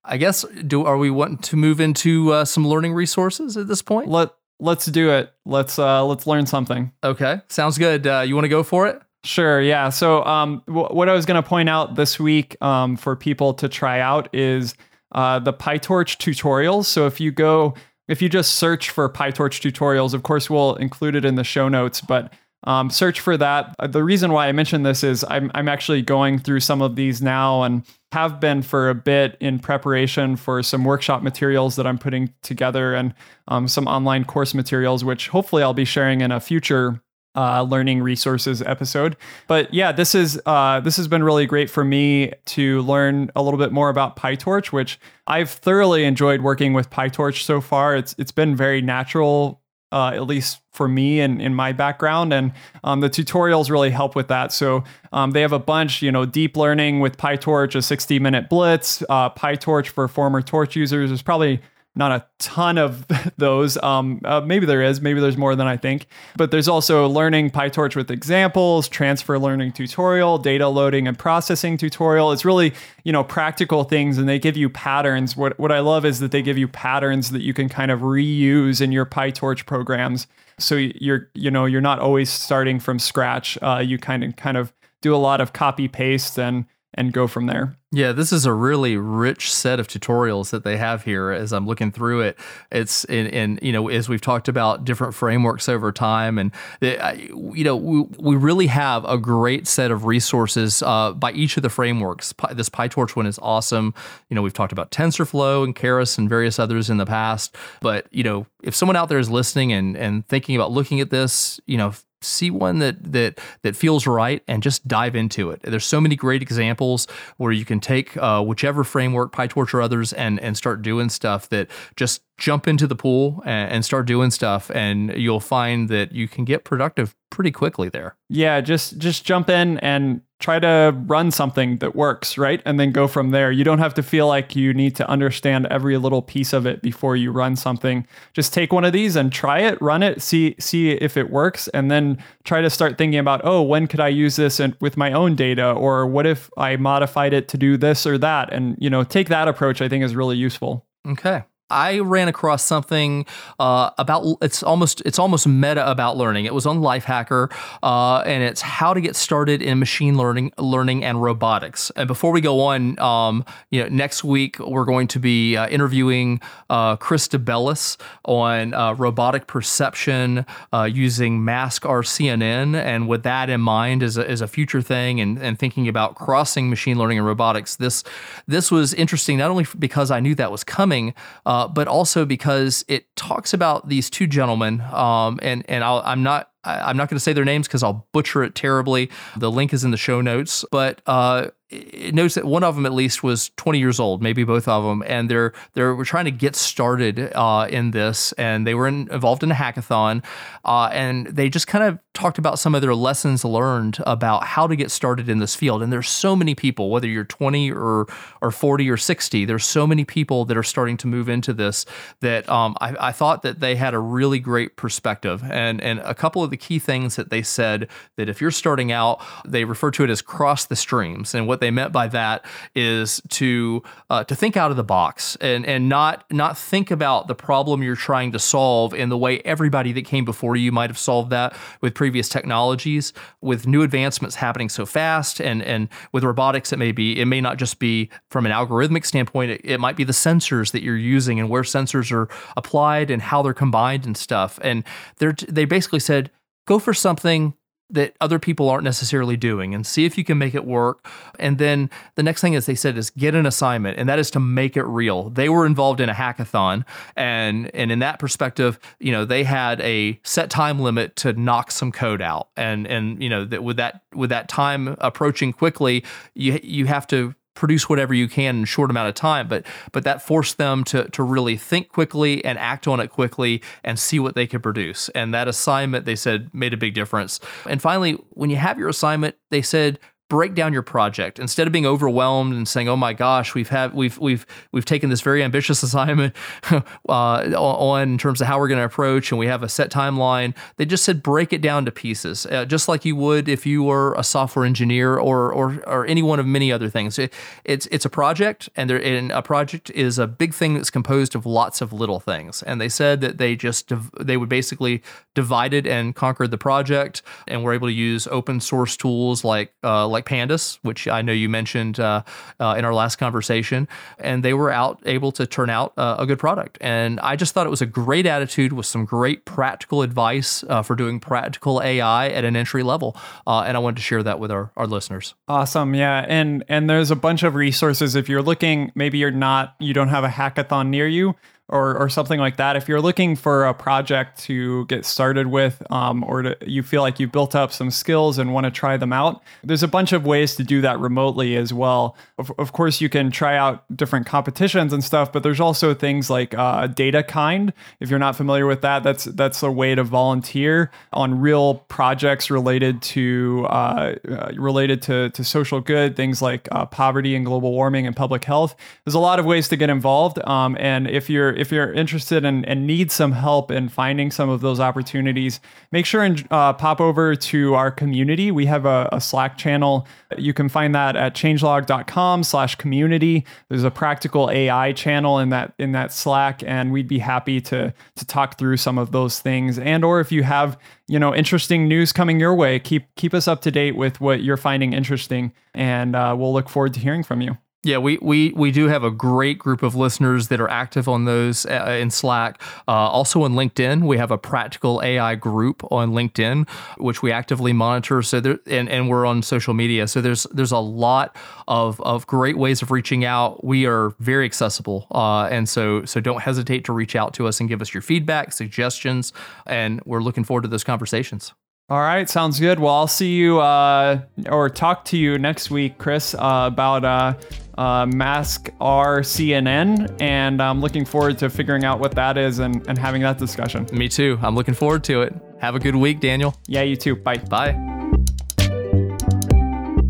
I 0.04 0.18
guess 0.18 0.46
do 0.66 0.86
are 0.86 0.98
we 0.98 1.10
wanting 1.10 1.40
to 1.40 1.56
move 1.56 1.80
into 1.80 2.32
uh, 2.32 2.46
some 2.46 2.68
learning 2.68 2.94
resources 2.94 3.58
at 3.58 3.68
this 3.68 3.82
point? 3.82 4.10
Let 4.10 4.32
Let's 4.60 4.88
do 4.88 5.12
it. 5.12 5.32
Let's 5.46 5.78
uh, 5.78 6.04
let's 6.06 6.26
learn 6.26 6.48
something. 6.48 6.92
Okay, 7.04 7.42
sounds 7.48 7.78
good. 7.78 8.08
Uh, 8.08 8.24
you 8.26 8.34
want 8.34 8.46
to 8.46 8.50
go 8.50 8.64
for 8.64 8.88
it? 8.88 9.00
Sure. 9.24 9.62
Yeah. 9.62 9.90
So 9.90 10.24
um, 10.26 10.64
w- 10.68 10.88
what 10.88 11.10
I 11.10 11.14
was 11.14 11.26
going 11.26 11.42
to 11.42 11.48
point 11.48 11.70
out 11.70 11.96
this 11.96 12.20
week 12.20 12.60
um, 12.62 12.98
for 12.98 13.16
people 13.16 13.54
to 13.56 13.70
try 13.70 14.00
out 14.00 14.34
is 14.34 14.74
uh, 15.12 15.40
the 15.40 15.54
PyTorch 15.54 16.18
tutorials. 16.18 16.86
So 16.86 17.06
if 17.06 17.20
you 17.20 17.32
go 17.32 17.76
if 18.08 18.22
you 18.22 18.30
just 18.30 18.54
search 18.54 18.90
for 18.90 19.10
PyTorch 19.10 19.62
tutorials, 19.62 20.14
of 20.14 20.24
course, 20.24 20.50
we'll 20.50 20.76
include 20.76 21.16
it 21.16 21.26
in 21.26 21.36
the 21.36 21.44
show 21.44 21.68
notes, 21.68 22.02
but 22.02 22.34
um, 22.64 22.90
search 22.90 23.20
for 23.20 23.38
that. 23.38 23.76
Uh, 23.80 23.88
the 23.88 24.04
reason 24.04 24.32
why 24.32 24.48
I 24.48 24.52
mention 24.52 24.84
this 24.84 25.04
is 25.04 25.26
I'm, 25.30 25.52
I'm 25.54 25.70
actually 25.70 26.02
going 26.02 26.40
through 26.40 26.60
some 26.62 26.82
of 26.82 26.96
these 26.96 27.22
now 27.22 27.64
and 27.64 27.84
have 28.12 28.40
been 28.40 28.62
for 28.62 28.90
a 28.90 28.96
bit 28.96 29.38
in 29.40 29.60
preparation 29.60 30.36
for 30.36 30.64
some 30.64 30.84
workshop 30.84 31.22
materials 31.22 31.76
that 31.76 31.86
I'm 31.86 31.98
putting 31.98 32.34
together 32.42 32.96
and 32.96 33.14
um, 33.48 33.68
some 33.68 33.88
online 33.88 34.26
course 34.26 34.54
materials, 34.54 35.04
which 35.04 35.28
hopefully 35.28 35.62
I'll 35.62 35.74
be 35.74 35.86
sharing 35.86 36.22
in 36.22 36.32
a 36.32 36.40
future 36.40 37.02
uh, 37.38 37.62
learning 37.62 38.02
resources 38.02 38.62
episode. 38.64 39.16
But 39.48 39.74
yeah, 39.74 39.92
this 39.92 40.16
is 40.16 40.42
uh, 40.46 40.82
this 40.82 40.98
has 40.98 41.08
been 41.08 41.24
really 41.24 41.46
great 41.46 41.70
for 41.70 41.86
me 41.86 42.34
to 42.48 42.82
learn 42.82 43.32
a 43.36 43.44
little 43.44 43.60
bit 43.60 43.72
more 43.72 43.90
about 43.90 44.18
PyTorch, 44.18 44.74
which 44.74 45.00
I've 45.28 45.50
thoroughly 45.50 46.04
enjoyed 46.04 46.42
working 46.42 46.74
with 46.74 46.90
PyTorch 46.90 47.44
so 47.44 47.62
far. 47.62 47.96
It's 47.96 48.16
it's 48.18 48.32
been 48.32 48.56
very 48.56 48.82
natural 48.82 49.62
uh, 49.92 50.12
at 50.14 50.28
least 50.28 50.60
for 50.72 50.88
me 50.88 51.22
and 51.22 51.42
in 51.42 51.56
my 51.56 51.72
background. 51.72 52.34
And 52.34 52.52
um, 52.84 53.00
the 53.00 53.10
tutorials 53.10 53.70
really 53.70 53.90
help 53.90 54.16
with 54.16 54.28
that. 54.28 54.52
So 54.52 54.84
um, 55.14 55.32
they 55.32 55.42
have 55.42 55.54
a 55.54 55.60
bunch, 55.60 56.02
you 56.02 56.12
know, 56.12 56.26
deep 56.26 56.58
learning 56.58 57.00
with 57.00 57.18
PyTorch, 57.18 57.76
a 57.76 57.82
60 57.82 58.20
minute 58.20 58.50
blitz, 58.50 59.02
uh, 59.10 59.30
PyTorch 59.30 59.88
for 59.88 60.08
former 60.08 60.42
Torch 60.42 60.76
users. 60.76 61.10
There's 61.10 61.22
probably 61.22 61.62
not 61.98 62.12
a 62.12 62.26
ton 62.38 62.78
of 62.78 63.06
those. 63.38 63.76
Um, 63.78 64.22
uh, 64.24 64.42
maybe 64.42 64.66
there 64.66 64.82
is, 64.82 65.02
maybe 65.02 65.20
there's 65.20 65.36
more 65.36 65.56
than 65.56 65.68
I 65.68 65.76
think. 65.76 66.08
But 66.38 66.52
there's 66.52 66.68
also 66.68 67.08
learning 67.08 67.52
PyTorch 67.52 67.96
with 67.96 68.12
examples, 68.12 68.88
transfer 68.88 69.40
learning 69.40 69.74
tutorial, 69.74 70.38
data 70.38 70.68
loading 70.68 71.08
and 71.08 71.18
processing 71.18 71.78
tutorial. 71.78 72.32
It's 72.32 72.46
really, 72.46 72.74
you 73.04 73.12
know, 73.12 73.24
practical 73.24 73.84
things 73.84 74.18
and 74.18 74.30
they 74.30 74.40
give 74.40 74.56
you 74.56 74.70
patterns. 74.70 75.36
What, 75.36 75.58
what 75.60 75.72
I 75.72 75.80
love 75.80 76.06
is 76.06 76.20
that 76.20 76.32
they 76.32 76.42
give 76.42 76.58
you 76.58 76.68
patterns 76.68 77.32
that 77.32 77.42
you 77.42 77.54
can 77.54 77.68
kind 77.68 77.92
of 77.92 78.02
reuse 78.02 78.80
in 78.80 78.92
your 78.92 79.06
PyTorch 79.06 79.66
programs. 79.66 80.28
So 80.60 80.76
you're, 80.76 81.30
you 81.34 81.52
know, 81.52 81.66
you're 81.66 81.82
not 81.82 82.00
always 82.00 82.30
starting 82.30 82.80
from 82.80 83.00
scratch. 83.00 83.58
Uh, 83.62 83.84
you 83.86 83.98
kind 83.98 84.24
of, 84.24 84.36
kind 84.36 84.58
of 84.58 84.74
do 85.02 85.14
a 85.14 85.18
lot 85.18 85.42
of 85.42 85.54
copy 85.54 85.88
paste 85.88 86.40
and, 86.40 86.66
and 86.94 87.14
go 87.14 87.28
from 87.28 87.46
there. 87.46 87.76
Yeah, 87.92 88.12
this 88.12 88.34
is 88.34 88.46
a 88.46 88.52
really 88.52 88.98
rich 88.98 89.54
set 89.54 89.80
of 89.80 89.88
tutorials 89.88 90.50
that 90.50 90.66
they 90.66 90.76
have 90.76 91.04
here 91.04 91.32
as 91.32 91.54
I'm 91.54 91.66
looking 91.66 91.92
through 91.92 92.22
it. 92.22 92.38
It's 92.70 93.06
in, 93.06 93.28
in 93.28 93.60
you 93.62 93.72
know, 93.72 93.88
as 93.88 94.10
we've 94.10 94.20
talked 94.20 94.50
about 94.50 94.84
different 94.84 95.14
frameworks 95.14 95.70
over 95.70 95.94
time, 95.94 96.38
and 96.38 96.52
you 96.82 97.64
know, 97.64 97.78
we, 97.78 98.02
we 98.20 98.36
really 98.36 98.68
have 98.68 99.06
a 99.06 99.18
great 99.18 99.68
set 99.68 99.90
of 99.92 100.06
resources 100.06 100.84
uh, 100.84 101.14
by 101.14 101.32
each 101.32 101.56
of 101.56 101.64
the 101.64 101.70
frameworks. 101.70 102.34
This 102.54 102.70
PyTorch 102.70 103.16
one 103.16 103.26
is 103.26 103.40
awesome. 103.42 103.94
You 104.30 104.36
know, 104.36 104.42
we've 104.42 104.54
talked 104.54 104.74
about 104.74 104.92
TensorFlow 104.92 105.64
and 105.64 105.74
Keras 105.74 106.18
and 106.18 106.28
various 106.28 106.60
others 106.60 106.90
in 106.90 106.98
the 106.98 107.06
past, 107.06 107.56
but 107.80 108.08
you 108.12 108.24
know, 108.24 108.48
if 108.64 108.76
someone 108.76 108.98
out 108.98 109.08
there 109.08 109.20
is 109.20 109.30
listening 109.30 109.72
and 109.72 109.96
and 109.96 110.28
thinking 110.28 110.56
about 110.56 110.72
looking 110.72 111.00
at 111.00 111.10
this, 111.10 111.62
you 111.68 111.78
know, 111.78 111.94
see 112.22 112.50
one 112.50 112.80
that 112.80 113.12
that 113.12 113.40
that 113.62 113.76
feels 113.76 114.08
right 114.08 114.44
and 114.48 114.64
just 114.64 114.88
dive 114.88 115.16
into 115.16 115.52
it. 115.52 115.62
There's 115.64 115.86
so 115.86 116.02
many 116.02 116.16
great 116.16 116.42
examples 116.42 117.08
where 117.38 117.52
you 117.52 117.66
can 117.66 117.80
take 117.80 118.18
uh, 118.18 118.44
whichever 118.44 118.84
framework, 118.84 119.32
PyTorch 119.34 119.74
or 119.74 119.82
others, 119.82 120.14
and 120.14 120.40
and 120.40 120.58
start 120.58 120.82
doing 120.82 121.10
stuff 121.10 121.50
that 121.50 121.70
just 121.96 122.22
jump 122.38 122.68
into 122.68 122.86
the 122.86 122.96
pool 122.96 123.42
and, 123.46 123.72
and 123.72 123.86
start 123.86 124.06
doing 124.06 124.32
stuff, 124.32 124.70
and 124.74 125.14
you'll 125.16 125.40
find 125.40 125.90
that 125.90 126.12
you 126.12 126.28
can 126.28 126.46
get 126.46 126.64
productive 126.64 127.16
pretty 127.30 127.52
quickly 127.52 127.90
there. 127.90 128.16
Yeah, 128.30 128.62
just 128.62 128.98
just 128.98 129.26
jump 129.26 129.50
in 129.50 129.78
and 129.80 130.22
try 130.40 130.60
to 130.60 130.96
run 131.08 131.32
something 131.32 131.78
that 131.78 131.96
works, 131.96 132.38
right? 132.38 132.62
And 132.66 132.80
then 132.80 132.92
go 132.92 133.08
from 133.08 133.32
there. 133.32 133.52
You 133.52 133.64
don't 133.64 133.80
have 133.80 133.96
to 133.96 134.04
feel 134.04 134.28
like 134.28 134.56
you 134.56 134.74
need 134.74 134.96
to 134.98 135.10
understand 135.10 135.66
every 135.68 135.98
little 135.98 136.22
piece 136.22 136.54
of 136.54 136.68
it 136.68 136.82
before 136.82 137.16
you 137.16 137.32
run 137.32 137.56
something. 137.56 138.06
Just 138.34 138.54
take 138.54 138.72
one 138.72 138.86
of 138.86 138.94
these 138.94 139.16
and 139.16 139.32
try 139.32 139.60
it, 139.60 139.82
run 139.82 140.04
it, 140.04 140.22
see 140.22 140.56
see 140.60 140.92
if 140.92 141.18
it 141.18 141.32
works, 141.32 141.68
and 141.70 141.90
then 141.90 142.24
try 142.44 142.62
to 142.62 142.70
start 142.70 142.98
thinking 142.98 143.20
about, 143.20 143.42
oh, 143.44 143.62
when 143.64 143.88
could 143.88 144.00
I 144.00 144.10
use 144.10 144.36
this 144.36 144.60
in, 144.60 144.76
with 144.80 144.96
my 144.96 145.12
own 145.12 145.36
data, 145.36 145.72
or 145.72 146.06
what 146.06 146.28
if 146.28 146.52
I 146.58 146.76
modified 146.76 147.34
it 147.34 147.48
to 147.50 147.58
do 147.58 147.78
this 147.78 148.06
or 148.06 148.18
that? 148.20 148.54
And 148.54 148.76
you 148.80 148.90
know, 148.90 149.04
take 149.04 149.30
that 149.30 149.48
approach. 149.48 149.82
I 149.82 149.90
think 149.90 150.04
is 150.04 150.16
really 150.16 150.38
useful. 150.38 150.86
Okay. 151.08 151.44
I 151.70 152.00
ran 152.00 152.28
across 152.28 152.64
something 152.64 153.26
uh, 153.60 153.90
about 153.98 154.38
it's 154.42 154.64
almost 154.64 155.02
it's 155.06 155.20
almost 155.20 155.48
meta 155.48 155.90
about 155.90 156.16
learning. 156.16 156.46
It 156.46 156.54
was 156.54 156.66
on 156.66 156.80
Lifehacker, 156.80 157.52
uh, 157.84 158.20
and 158.20 158.44
it's 158.44 158.62
how 158.62 158.94
to 158.94 159.02
get 159.02 159.16
started 159.16 159.62
in 159.62 159.80
machine 159.80 160.18
learning, 160.18 160.54
learning 160.58 161.04
and 161.04 161.22
robotics. 161.22 161.92
And 161.96 162.08
before 162.08 162.32
we 162.32 162.40
go 162.40 162.62
on, 162.62 162.98
um, 163.00 163.44
you 163.70 163.84
know, 163.84 163.90
next 163.90 164.24
week 164.24 164.60
we're 164.60 164.86
going 164.86 165.08
to 165.08 165.20
be 165.20 165.58
uh, 165.58 165.68
interviewing 165.68 166.40
uh, 166.70 166.96
Chris 166.96 167.28
DeBellis 167.28 167.98
on 168.24 168.74
uh, 168.74 168.94
robotic 168.94 169.48
perception 169.48 170.46
uh, 170.72 170.84
using 170.84 171.44
Mask 171.44 171.84
RCNN, 171.84 172.76
and 172.76 173.08
with 173.08 173.24
that 173.24 173.50
in 173.50 173.60
mind 173.62 174.04
as 174.04 174.18
a, 174.18 174.30
as 174.30 174.40
a 174.42 174.48
future 174.48 174.82
thing, 174.82 175.20
and, 175.20 175.38
and 175.38 175.60
thinking 175.60 175.88
about 175.88 176.16
crossing 176.16 176.70
machine 176.70 176.98
learning 176.98 177.18
and 177.18 177.28
robotics. 177.28 177.76
This 177.76 178.04
this 178.48 178.72
was 178.72 178.94
interesting 178.94 179.38
not 179.38 179.52
only 179.52 179.66
because 179.78 180.12
I 180.12 180.22
knew 180.22 180.36
that 180.36 180.52
was 180.52 180.64
coming. 180.64 181.14
Uh, 181.46 181.57
but 181.66 181.88
also 181.88 182.26
because 182.26 182.84
it 182.90 183.16
talks 183.16 183.54
about 183.54 183.88
these 183.88 184.10
two 184.10 184.28
gentlemen, 184.28 184.82
um, 184.92 185.40
and 185.42 185.64
and 185.70 185.84
i 185.84 186.12
am 186.12 186.22
not 186.24 186.52
I'm 186.64 186.98
not 186.98 187.10
going 187.10 187.18
to 187.18 187.22
say 187.24 187.34
their 187.34 187.46
names 187.46 187.68
because 187.68 187.84
I'll 187.84 188.08
butcher 188.12 188.44
it 188.44 188.56
terribly. 188.56 189.10
The 189.38 189.52
link 189.52 189.74
is 189.74 189.84
in 189.84 189.92
the 189.92 189.98
show 189.98 190.22
notes, 190.22 190.66
but 190.72 191.02
uh, 191.06 191.48
it 191.70 192.16
notes 192.16 192.36
that 192.36 192.46
one 192.46 192.64
of 192.64 192.76
them 192.76 192.86
at 192.86 192.94
least 192.94 193.24
was 193.24 193.50
20 193.58 193.78
years 193.78 194.00
old, 194.00 194.22
maybe 194.22 194.46
both 194.46 194.70
of 194.70 194.86
them, 194.86 195.04
and 195.06 195.30
they're 195.30 195.54
they 195.74 195.84
were 195.84 196.06
trying 196.06 196.24
to 196.24 196.32
get 196.32 196.56
started 196.56 197.32
uh, 197.36 197.68
in 197.70 197.92
this, 197.92 198.32
and 198.34 198.66
they 198.66 198.74
were 198.74 198.88
in, 198.88 199.10
involved 199.12 199.44
in 199.44 199.52
a 199.52 199.56
hackathon, 199.56 200.24
uh, 200.64 200.90
and 200.94 201.28
they 201.28 201.50
just 201.50 201.68
kind 201.68 201.84
of 201.84 202.00
talked 202.14 202.38
about 202.38 202.58
some 202.58 202.74
of 202.74 202.82
their 202.82 202.96
lessons 202.96 203.44
learned 203.44 203.98
about 204.06 204.46
how 204.46 204.66
to 204.66 204.78
get 204.78 204.90
started 204.92 205.28
in 205.28 205.40
this 205.40 205.56
field. 205.56 205.84
And 205.84 205.92
there's 205.92 206.10
so 206.10 206.38
many 206.38 206.56
people, 206.56 206.90
whether 206.90 207.08
you're 207.08 207.26
20 207.26 207.72
or 207.72 208.08
or 208.42 208.52
40 208.52 208.90
or 208.90 208.98
60, 208.98 209.44
there's 209.44 209.66
so 209.66 209.86
many 209.86 210.06
people 210.06 210.46
that 210.46 210.56
are 210.56 210.64
starting 210.64 210.96
to 210.98 211.08
move 211.08 211.28
into 211.28 211.54
this 211.54 211.86
that 212.22 212.48
um, 212.48 212.78
I, 212.80 212.96
I 213.10 213.12
thought 213.12 213.42
that 213.42 213.60
they 213.60 213.76
had 213.76 213.94
a 213.94 214.00
really 214.00 214.40
great 214.40 214.78
perspective, 214.78 215.44
and 215.44 215.82
and 215.82 216.00
a 216.00 216.16
couple 216.16 216.44
of 216.44 216.47
the 216.48 216.58
key 216.58 216.80
things 216.80 217.18
that 217.18 217.30
they 217.30 217.42
said 217.42 217.90
that 218.16 218.30
if 218.30 218.40
you're 218.40 218.52
starting 218.52 218.92
out, 218.92 219.22
they 219.46 219.66
refer 219.66 219.92
to 219.92 220.04
it 220.06 220.10
as 220.10 220.22
cross 220.22 220.66
the 220.66 220.76
streams, 220.76 221.36
and 221.36 221.46
what 221.46 221.58
what 221.58 221.62
they 221.62 221.72
meant 221.72 221.92
by 221.92 222.08
that 222.08 222.46
is 222.76 223.20
to 223.30 223.82
uh, 224.12 224.24
to 224.24 224.36
think 224.36 224.56
out 224.56 224.70
of 224.70 224.78
the 224.78 224.84
box 224.84 225.36
and 225.42 225.66
and 225.66 225.90
not 225.90 226.24
not 226.32 226.56
think 226.56 226.92
about 226.92 227.28
the 227.28 227.34
problem 227.34 227.82
you're 227.82 227.96
trying 227.96 228.32
to 228.32 228.38
solve 228.38 228.94
in 228.94 229.10
the 229.10 229.18
way 229.18 229.40
everybody 229.40 229.92
that 229.92 230.06
came 230.06 230.24
before 230.24 230.56
you 230.56 230.72
might 230.72 230.92
have 230.92 231.00
solved 231.00 231.32
that 231.32 231.56
with 231.82 231.96
previous 231.96 232.30
technologies. 232.30 233.12
With 233.42 233.66
new 233.66 233.82
advancements 233.82 234.36
happening 234.36 234.70
so 234.70 234.86
fast, 234.86 235.42
and 235.42 235.64
and 235.64 235.90
with 236.12 236.24
robotics, 236.24 236.72
it 236.72 236.78
may 236.78 236.92
be 236.92 237.20
it 237.20 237.26
may 237.26 237.42
not 237.42 237.58
just 237.58 237.80
be 237.80 238.12
from 238.30 238.46
an 238.46 238.52
algorithmic 238.52 239.04
standpoint. 239.04 239.50
It, 239.50 239.62
it 239.64 239.80
might 239.80 239.96
be 239.96 240.04
the 240.04 240.14
sensors 240.14 240.72
that 240.74 240.84
you're 240.84 240.96
using 240.96 241.40
and 241.40 241.50
where 241.50 241.64
sensors 241.64 242.12
are 242.12 242.30
applied 242.56 243.10
and 243.10 243.20
how 243.20 243.42
they're 243.42 243.54
combined 243.54 244.06
and 244.06 244.16
stuff. 244.16 244.60
And 244.62 244.84
they 245.18 245.32
they 245.50 245.66
basically 245.66 246.02
said 246.02 246.30
go 246.68 246.78
for 246.78 246.94
something 246.94 247.56
that 247.90 248.14
other 248.20 248.38
people 248.38 248.70
aren't 248.70 248.84
necessarily 248.84 249.38
doing 249.38 249.74
and 249.74 249.88
see 249.88 250.04
if 250.04 250.18
you 250.18 250.24
can 250.24 250.38
make 250.38 250.54
it 250.54 250.66
work. 250.66 251.08
And 251.40 251.58
then 251.58 251.90
the 252.16 252.24
next 252.24 252.42
thing 252.42 252.54
is 252.54 252.66
they 252.66 252.76
said 252.76 252.98
is 252.98 253.10
get 253.12 253.34
an 253.34 253.46
assignment 253.46 253.98
and 253.98 254.10
that 254.10 254.20
is 254.20 254.30
to 254.32 254.42
make 254.42 254.76
it 254.76 254.84
real. 254.84 255.30
They 255.30 255.48
were 255.48 255.66
involved 255.66 256.02
in 256.02 256.10
a 256.10 256.14
hackathon 256.14 256.86
and 257.16 257.74
and 257.74 257.92
in 257.92 258.00
that 258.00 258.20
perspective, 258.20 258.78
you 259.00 259.12
know, 259.12 259.24
they 259.24 259.46
had 259.46 259.80
a 259.82 260.20
set 260.24 260.50
time 260.50 260.80
limit 260.80 261.16
to 261.18 261.34
knock 261.34 261.72
some 261.72 261.94
code 261.94 262.22
out. 262.22 262.50
And 262.58 262.86
and 262.88 263.24
you 263.24 263.30
know, 263.30 263.46
that 263.46 263.64
with 263.64 263.78
that 263.78 264.02
with 264.14 264.32
that 264.32 264.50
time 264.50 264.98
approaching 265.00 265.54
quickly, 265.54 266.04
you 266.34 266.60
you 266.62 266.88
have 266.88 267.08
to 267.08 267.36
produce 267.58 267.90
whatever 267.90 268.14
you 268.14 268.28
can 268.28 268.58
in 268.58 268.64
a 268.64 268.68
short 268.68 268.90
amount 268.90 269.10
of 269.10 269.16
time 269.16 269.48
but 269.48 269.66
but 269.92 270.04
that 270.04 270.22
forced 270.22 270.58
them 270.58 270.84
to 270.84 271.04
to 271.10 271.24
really 271.24 271.58
think 271.58 271.90
quickly 271.90 272.44
and 272.46 272.58
act 272.60 272.88
on 272.88 273.00
it 273.00 273.10
quickly 273.10 273.62
and 273.84 274.00
see 274.00 274.20
what 274.20 274.36
they 274.36 274.48
could 274.48 274.64
produce. 274.64 275.10
And 275.10 275.34
that 275.34 275.48
assignment 275.48 276.06
they 276.06 276.16
said 276.16 276.54
made 276.54 276.74
a 276.74 276.78
big 276.78 276.94
difference. 276.94 277.40
And 277.66 277.82
finally 277.82 278.14
when 278.32 278.50
you 278.50 278.58
have 278.58 278.78
your 278.78 278.90
assignment 278.90 279.36
they 279.50 279.62
said 279.62 280.00
break 280.30 280.54
down 280.56 280.74
your 280.74 280.82
project 280.82 281.40
instead 281.40 281.68
of 281.68 281.74
being 281.74 281.86
overwhelmed 281.86 282.54
and 282.54 282.68
saying, 282.68 282.90
"Oh 282.90 282.96
my 282.96 283.14
gosh, 283.14 283.56
we've 283.56 283.70
had 283.70 283.94
we've 283.94 284.18
we've 284.18 284.46
we've 284.72 284.86
taken 284.86 285.10
this 285.10 285.22
very 285.22 285.44
ambitious 285.44 285.84
assignment 285.88 286.36
uh, 286.72 286.82
on 287.10 288.02
in 288.02 288.18
terms 288.18 288.42
of 288.42 288.48
how 288.48 288.60
we're 288.60 288.68
going 288.68 288.80
to 288.80 288.86
approach, 288.86 289.32
and 289.32 289.40
we 289.40 289.48
have 289.48 289.64
a 289.64 289.70
set 289.70 289.90
timeline." 289.90 290.56
They 290.78 290.86
just 290.86 291.04
said 291.04 291.24
break 291.24 291.54
it 291.54 291.62
down 291.62 291.86
to 291.86 291.92
pieces, 291.92 292.46
uh, 292.48 292.66
just 292.66 292.88
like 292.88 293.06
you 293.06 293.16
would 293.16 293.48
if 293.48 293.66
you 293.66 293.84
were 293.84 294.14
a 294.16 294.24
software 294.24 294.66
engineer 294.66 295.18
or 295.18 295.52
or 295.52 295.84
or 295.88 296.06
any 296.06 296.24
one 296.24 296.40
of 296.40 296.46
many 296.46 296.72
other 296.72 296.90
things. 296.90 297.18
It, 297.18 297.34
it's 297.64 297.88
it's 297.88 298.06
a 298.06 298.10
project, 298.10 298.70
and 298.76 298.90
there 298.90 299.02
and 299.02 299.32
a 299.32 299.42
project 299.42 299.90
is 299.92 300.20
a 300.20 300.28
big 300.28 300.54
thing 300.54 300.74
that's 300.74 300.90
composed 300.90 301.36
of 301.36 301.46
lots 301.46 301.82
of 301.82 301.94
little 301.94 302.20
things. 302.20 302.64
And 302.64 302.82
they 302.82 302.90
said 302.90 303.22
that 303.22 303.38
they 303.38 303.56
just 303.56 303.92
they 304.20 304.38
would 304.38 304.50
basically 304.50 305.02
divided 305.36 305.88
and 305.88 306.16
conquered 306.16 306.52
the 306.52 306.58
project, 306.58 307.22
and 307.48 307.64
were 307.64 307.74
able 307.74 307.88
to 307.88 307.94
use 307.94 308.28
open 308.28 308.60
source 308.60 308.98
tools 308.98 309.44
like 309.44 309.74
uh, 309.84 310.08
like 310.08 310.17
Pandas, 310.26 310.80
which 310.82 311.08
I 311.08 311.22
know 311.22 311.32
you 311.32 311.50
mentioned 311.50 312.00
uh, 312.00 312.24
uh, 312.60 312.76
in 312.78 312.86
our 312.86 312.94
last 312.94 313.18
conversation, 313.18 313.88
and 314.20 314.44
they 314.44 314.54
were 314.54 314.72
out 314.72 315.02
able 315.06 315.32
to 315.34 315.46
turn 315.46 315.70
out 315.70 315.94
uh, 315.98 316.16
a 316.20 316.26
good 316.26 316.40
product. 316.40 316.78
And 316.82 317.20
I 317.20 317.36
just 317.36 317.54
thought 317.54 317.66
it 317.66 317.70
was 317.70 317.82
a 317.82 317.86
great 317.86 318.26
attitude 318.26 318.74
with 318.74 318.86
some 318.86 319.06
great 319.06 319.46
practical 319.46 320.02
advice 320.02 320.64
uh, 320.70 320.82
for 320.82 320.96
doing 320.96 321.20
practical 321.20 321.82
AI 321.82 322.30
at 322.30 322.46
an 322.46 322.56
entry 322.56 322.84
level. 322.84 323.16
Uh, 323.46 323.62
and 323.62 323.78
I 323.78 323.80
wanted 323.80 323.98
to 323.98 324.04
share 324.04 324.24
that 324.24 324.40
with 324.40 324.52
our, 324.52 324.72
our 324.76 324.88
listeners. 324.88 325.36
Awesome, 325.48 325.94
yeah, 325.96 326.26
and 326.28 326.64
and 326.68 326.90
there's 326.90 327.12
a 327.12 327.16
bunch 327.16 327.44
of 327.44 327.56
resources 327.56 328.16
if 328.16 328.30
you're 328.30 328.42
looking. 328.42 328.92
Maybe 328.96 329.18
you're 329.18 329.32
not, 329.32 329.76
you 329.80 329.94
don't 329.94 330.10
have 330.10 330.24
a 330.24 330.30
hackathon 330.30 330.88
near 330.88 331.08
you 331.08 331.36
or, 331.70 331.98
or 331.98 332.08
something 332.10 332.40
like 332.40 332.58
that. 332.58 332.76
If 332.76 332.88
you're 332.88 333.02
looking 333.02 333.36
for 333.36 333.66
a 333.66 333.74
project 333.74 334.40
to 334.44 334.86
get 334.86 335.06
started 335.06 335.48
with, 335.48 335.84
um, 335.92 336.24
or 336.24 336.42
to, 336.42 336.58
you 336.66 336.82
feel 336.84 337.02
like 337.02 337.20
you've 337.20 337.32
built 337.32 337.56
up 337.56 337.72
some 337.74 337.92
skills 337.92 338.38
and 338.38 338.54
want 338.54 338.66
to 338.66 338.72
try 338.72 338.96
them 338.96 339.12
out, 339.12 339.42
there's 339.64 339.84
a 339.84 339.88
bunch 339.88 340.14
of 340.14 340.26
ways 340.26 340.56
to 340.56 340.64
do 340.64 340.82
that 340.82 341.00
remotely 341.00 341.58
as 341.58 341.74
well. 341.74 342.16
Of, 342.38 342.52
of 342.58 342.72
course, 342.72 343.02
you 343.02 343.10
can 343.10 343.32
try 343.32 343.58
out 343.58 343.84
different 343.96 344.26
competitions 344.26 344.94
and 344.94 345.04
stuff, 345.04 345.34
but 345.34 345.44
there's 345.44 345.60
also 345.60 345.94
things 345.94 346.30
like 346.30 346.54
uh, 346.54 346.88
DataKind. 346.88 347.74
If 348.00 348.10
you're 348.10 348.20
not 348.20 348.36
familiar 348.36 348.66
with 348.66 348.82
that, 348.82 349.04
that's 349.04 349.26
that's 349.26 349.62
a 349.62 349.72
way 349.72 349.96
to 349.96 350.04
volunteer 350.04 350.90
on 351.12 351.40
real 351.40 351.76
projects 351.90 352.50
related 352.50 353.02
to 353.02 353.66
uh, 353.70 354.16
uh, 354.30 354.52
related 354.56 355.02
to, 355.04 355.30
to 355.32 355.44
social 355.44 355.82
good, 355.82 356.16
things 356.16 356.42
like 356.42 356.68
uh, 356.72 356.86
poverty 356.86 357.36
and 357.36 357.46
global 357.46 357.72
warming 357.72 358.08
and 358.08 358.16
public 358.16 358.46
health. 358.46 358.76
There's 359.04 359.16
a 359.16 359.20
lot 359.20 359.40
of 359.40 359.46
ways 359.46 359.68
to 359.70 359.76
get 359.76 359.90
involved, 359.90 360.40
um, 360.48 360.78
and 360.80 361.10
if 361.10 361.30
you're 361.30 361.57
if 361.58 361.72
you're 361.72 361.92
interested 361.92 362.46
and, 362.46 362.68
and 362.68 362.86
need 362.86 363.12
some 363.12 363.32
help 363.32 363.72
in 363.72 363.90
finding 363.90 364.32
some 364.32 364.50
of 364.50 364.62
those 364.62 364.80
opportunities, 364.80 365.60
make 365.92 366.06
sure 366.06 366.24
and 366.24 366.48
uh, 366.52 366.74
pop 366.74 367.02
over 367.02 367.36
to 367.36 367.74
our 367.74 367.92
community. 367.92 368.52
We 368.52 368.66
have 368.68 368.86
a, 368.86 369.10
a, 369.12 369.20
Slack 369.20 369.58
channel. 369.58 370.08
You 370.38 370.54
can 370.54 370.70
find 370.70 370.94
that 370.96 371.16
at 371.16 371.36
changelog.com 371.36 372.44
slash 372.44 372.76
community. 372.76 373.46
There's 373.70 373.84
a 373.84 373.92
practical 373.92 374.50
AI 374.50 374.94
channel 374.94 375.40
in 375.40 375.50
that 375.50 375.74
in 375.80 375.92
that 375.94 376.14
Slack, 376.14 376.64
and 376.64 376.92
we'd 376.92 377.08
be 377.08 377.20
happy 377.20 377.60
to 377.62 377.94
to 378.16 378.26
talk 378.26 378.58
through 378.58 378.78
some 378.78 378.98
of 378.98 379.12
those 379.12 379.40
things. 379.40 379.78
And 379.80 380.06
or 380.06 380.20
if 380.20 380.32
you 380.32 380.44
have 380.44 380.80
you 381.08 381.20
know 381.20 381.36
interesting 381.36 381.88
news 381.88 382.14
coming 382.14 382.40
your 382.40 382.56
way, 382.56 382.80
keep 382.80 383.04
keep 383.16 383.34
us 383.34 383.48
up 383.48 383.62
to 383.62 383.72
date 383.72 383.96
with 383.96 384.22
what 384.22 384.44
you're 384.44 384.58
finding 384.58 384.94
interesting, 384.94 385.52
and 385.74 386.16
uh, 386.16 386.36
we'll 386.38 386.54
look 386.54 386.70
forward 386.70 386.94
to 386.94 387.00
hearing 387.00 387.24
from 387.24 387.42
you. 387.42 387.58
Yeah, 387.88 388.00
we, 388.00 388.18
we 388.22 388.52
we 388.52 388.72
do 388.72 388.90
have 388.90 389.06
a 389.06 389.10
great 389.10 389.58
group 389.58 389.82
of 389.82 389.96
listeners 389.96 390.50
that 390.50 390.60
are 390.60 390.70
active 390.70 391.08
on 391.08 391.24
those 391.24 391.66
uh, 391.66 391.98
in 392.02 392.12
Slack. 392.12 392.62
Uh, 392.86 392.92
also 392.92 393.44
on 393.44 393.54
LinkedIn, 393.54 394.06
we 394.06 394.18
have 394.18 394.30
a 394.30 394.38
practical 394.38 395.02
AI 395.02 395.36
group 395.36 395.90
on 395.90 396.12
LinkedIn, 396.12 396.68
which 396.98 397.22
we 397.22 397.32
actively 397.32 397.72
monitor. 397.72 398.22
So 398.22 398.42
there, 398.42 398.60
and, 398.66 398.90
and 398.90 399.08
we're 399.08 399.26
on 399.26 399.42
social 399.42 399.74
media. 399.74 400.06
So 400.10 400.20
there's 400.20 400.44
there's 400.52 400.74
a 400.74 400.80
lot 400.80 401.38
of, 401.70 402.02
of 402.02 402.28
great 402.28 402.58
ways 402.58 402.82
of 402.82 402.92
reaching 402.92 403.24
out. 403.24 403.64
We 403.64 403.86
are 403.86 404.10
very 404.20 404.44
accessible, 404.44 405.08
uh, 405.12 405.44
and 405.44 405.70
so 405.70 406.04
so 406.04 406.20
don't 406.20 406.42
hesitate 406.42 406.84
to 406.86 406.92
reach 406.92 407.16
out 407.16 407.34
to 407.36 407.48
us 407.48 407.62
and 407.62 407.70
give 407.70 407.82
us 407.82 407.94
your 407.94 408.02
feedback, 408.02 408.52
suggestions, 408.52 409.32
and 409.66 410.02
we're 410.04 410.22
looking 410.22 410.44
forward 410.44 410.64
to 410.64 410.68
those 410.68 410.84
conversations. 410.84 411.54
All 411.90 412.02
right, 412.02 412.30
sounds 412.30 412.60
good. 412.60 412.80
Well, 412.80 412.94
I'll 412.94 413.08
see 413.08 413.36
you 413.36 413.62
uh, 413.62 414.20
or 414.50 414.70
talk 414.70 415.06
to 415.06 415.18
you 415.18 415.38
next 415.38 415.72
week, 415.72 415.98
Chris, 415.98 416.34
uh, 416.34 416.66
about 416.68 417.06
uh, 417.06 417.34
uh, 417.78 418.06
Mask 418.08 418.70
R 418.82 419.22
CNN, 419.22 420.22
and 420.22 420.62
I'm 420.62 420.82
looking 420.82 421.06
forward 421.06 421.38
to 421.38 421.50
figuring 421.50 421.86
out 421.86 422.02
what 422.02 422.14
that 422.16 422.38
is 422.38 422.60
and, 422.60 422.86
and 422.90 422.98
having 422.98 423.22
that 423.22 423.38
discussion. 423.38 423.88
Me 423.94 424.10
too. 424.10 424.38
I'm 424.42 424.54
looking 424.54 424.74
forward 424.74 425.06
to 425.06 425.22
it. 425.22 425.34
Have 425.60 425.76
a 425.76 425.80
good 425.80 425.96
week, 425.96 426.20
Daniel. 426.20 426.60
Yeah, 426.68 426.82
you 426.82 426.98
too. 426.98 427.16
Bye. 427.16 427.38
Bye. 427.38 427.97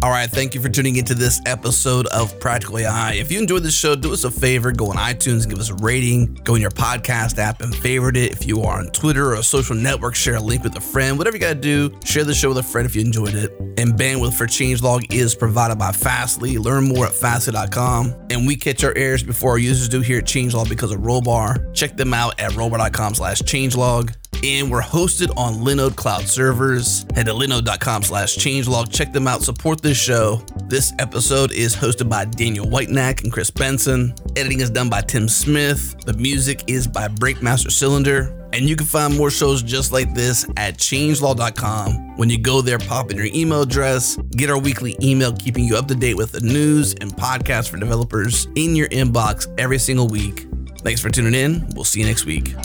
All 0.08 0.14
right, 0.14 0.30
thank 0.30 0.56
you 0.56 0.62
for 0.62 0.70
tuning 0.70 0.96
into 0.96 1.14
this 1.14 1.42
episode 1.46 2.08
of 2.08 2.40
Practical 2.40 2.78
AI. 2.78 3.16
If 3.16 3.30
you 3.30 3.40
enjoyed 3.40 3.64
this 3.64 3.78
show, 3.78 3.94
do 3.94 4.14
us 4.14 4.24
a 4.24 4.32
favor, 4.32 4.72
go 4.72 4.90
on 4.90 4.96
iTunes 4.96 5.50
give 5.50 5.60
us 5.60 5.70
a 5.70 5.74
rating. 5.76 6.36
Go 6.46 6.56
in 6.56 6.62
your 6.62 6.72
podcast 6.72 7.38
app 7.40 7.60
and 7.60 7.76
favorite 7.76 8.16
it. 8.16 8.32
If 8.32 8.48
you 8.48 8.62
are 8.62 8.80
on 8.80 8.88
Twitter 8.92 9.32
or 9.32 9.34
a 9.34 9.44
social 9.44 9.76
network, 9.76 10.16
share 10.16 10.36
a 10.36 10.40
link 10.40 10.64
with 10.64 10.78
a 10.78 10.80
friend. 10.80 11.18
Whatever 11.18 11.36
you 11.36 11.42
got 11.42 11.56
to 11.56 11.56
do, 11.56 11.94
share 12.06 12.24
the 12.24 12.34
show 12.34 12.48
with 12.48 12.60
a 12.60 12.64
friend 12.64 12.86
if 12.86 12.96
you 12.96 13.02
enjoyed 13.02 13.36
it. 13.36 13.52
And 13.78 13.96
bandwidth 13.96 14.36
for 14.36 14.48
Changelog 14.48 15.12
is 15.12 15.36
provided 15.36 15.78
by 15.78 15.92
Fastly. 15.92 16.58
Learn 16.58 16.86
more 16.86 17.08
at 17.08 17.14
fastly.com. 17.14 18.16
And 18.30 18.48
we 18.48 18.56
catch 18.56 18.86
our 18.86 18.96
errors 18.96 19.24
before 19.24 19.52
our 19.52 19.58
users 19.58 19.90
do 19.90 20.00
here 20.00 20.20
at 20.20 20.24
Changelog 20.24 20.70
because 20.70 20.94
of 20.94 21.02
Rollbar. 21.02 21.76
Check 21.76 21.98
them 21.98 22.14
out 22.14 22.40
at 22.40 22.52
rollbar.com 22.54 23.16
slash 23.16 23.42
changelog 23.42 24.16
and 24.44 24.70
we're 24.72 24.82
hosted 24.82 25.32
on 25.38 25.56
Linode 25.56 25.96
cloud 25.96 26.24
servers. 26.24 27.06
Head 27.16 27.26
to 27.28 27.34
linode.com 27.34 28.04
slash 28.04 28.36
changelog. 28.36 28.92
Check 28.92 29.14
them 29.14 29.28
out. 29.28 29.42
Support 29.42 29.82
this 29.82 29.98
show. 29.98 30.42
This 30.66 30.94
episode 31.00 31.52
is 31.52 31.76
hosted 31.76 32.10
by 32.10 32.26
Daniel 32.26 32.68
Whitenack 32.68 33.24
and 33.24 33.32
Chris 33.32 33.52
Benson. 33.52 34.14
Editing 34.36 34.60
is 34.60 34.70
done 34.70 34.90
by 34.90 35.02
Tim 35.02 35.28
Smith. 35.28 36.00
The 36.06 36.14
music 36.14 36.64
is 36.68 36.88
by 36.88 37.08
Breakmaster 37.08 37.72
Cylinder. 37.72 38.34
And 38.54 38.68
you 38.68 38.76
can 38.76 38.88
find 38.88 39.16
more 39.18 39.30
shows 39.30 39.62
just 39.62 39.92
like 39.92 40.14
this 40.14 40.46
at 40.56 40.78
changelog.com. 40.78 42.18
When 42.18 42.30
you 42.30 42.40
go 42.40 42.62
there, 42.62 42.80
pop 42.80 43.12
in 43.12 43.18
your 43.18 43.28
email 43.28 43.62
address, 43.62 44.18
get 44.32 44.50
our 44.50 44.58
weekly 44.58 44.96
email 45.02 45.34
keeping 45.34 45.66
you 45.66 45.76
up 45.78 45.88
to 45.90 45.96
date 45.96 46.16
with 46.16 46.32
the 46.32 46.42
news 46.42 46.94
and 46.96 47.12
podcasts 47.12 47.70
for 47.70 47.78
developers 47.78 48.48
in 48.56 48.76
your 48.76 48.88
inbox 48.90 49.54
every 49.60 49.78
single 49.78 50.08
week. 50.08 50.48
Thanks 50.80 51.02
for 51.02 51.10
tuning 51.10 51.34
in. 51.34 51.68
We'll 51.76 51.84
see 51.84 52.00
you 52.00 52.06
next 52.06 52.26
week. 52.26 52.56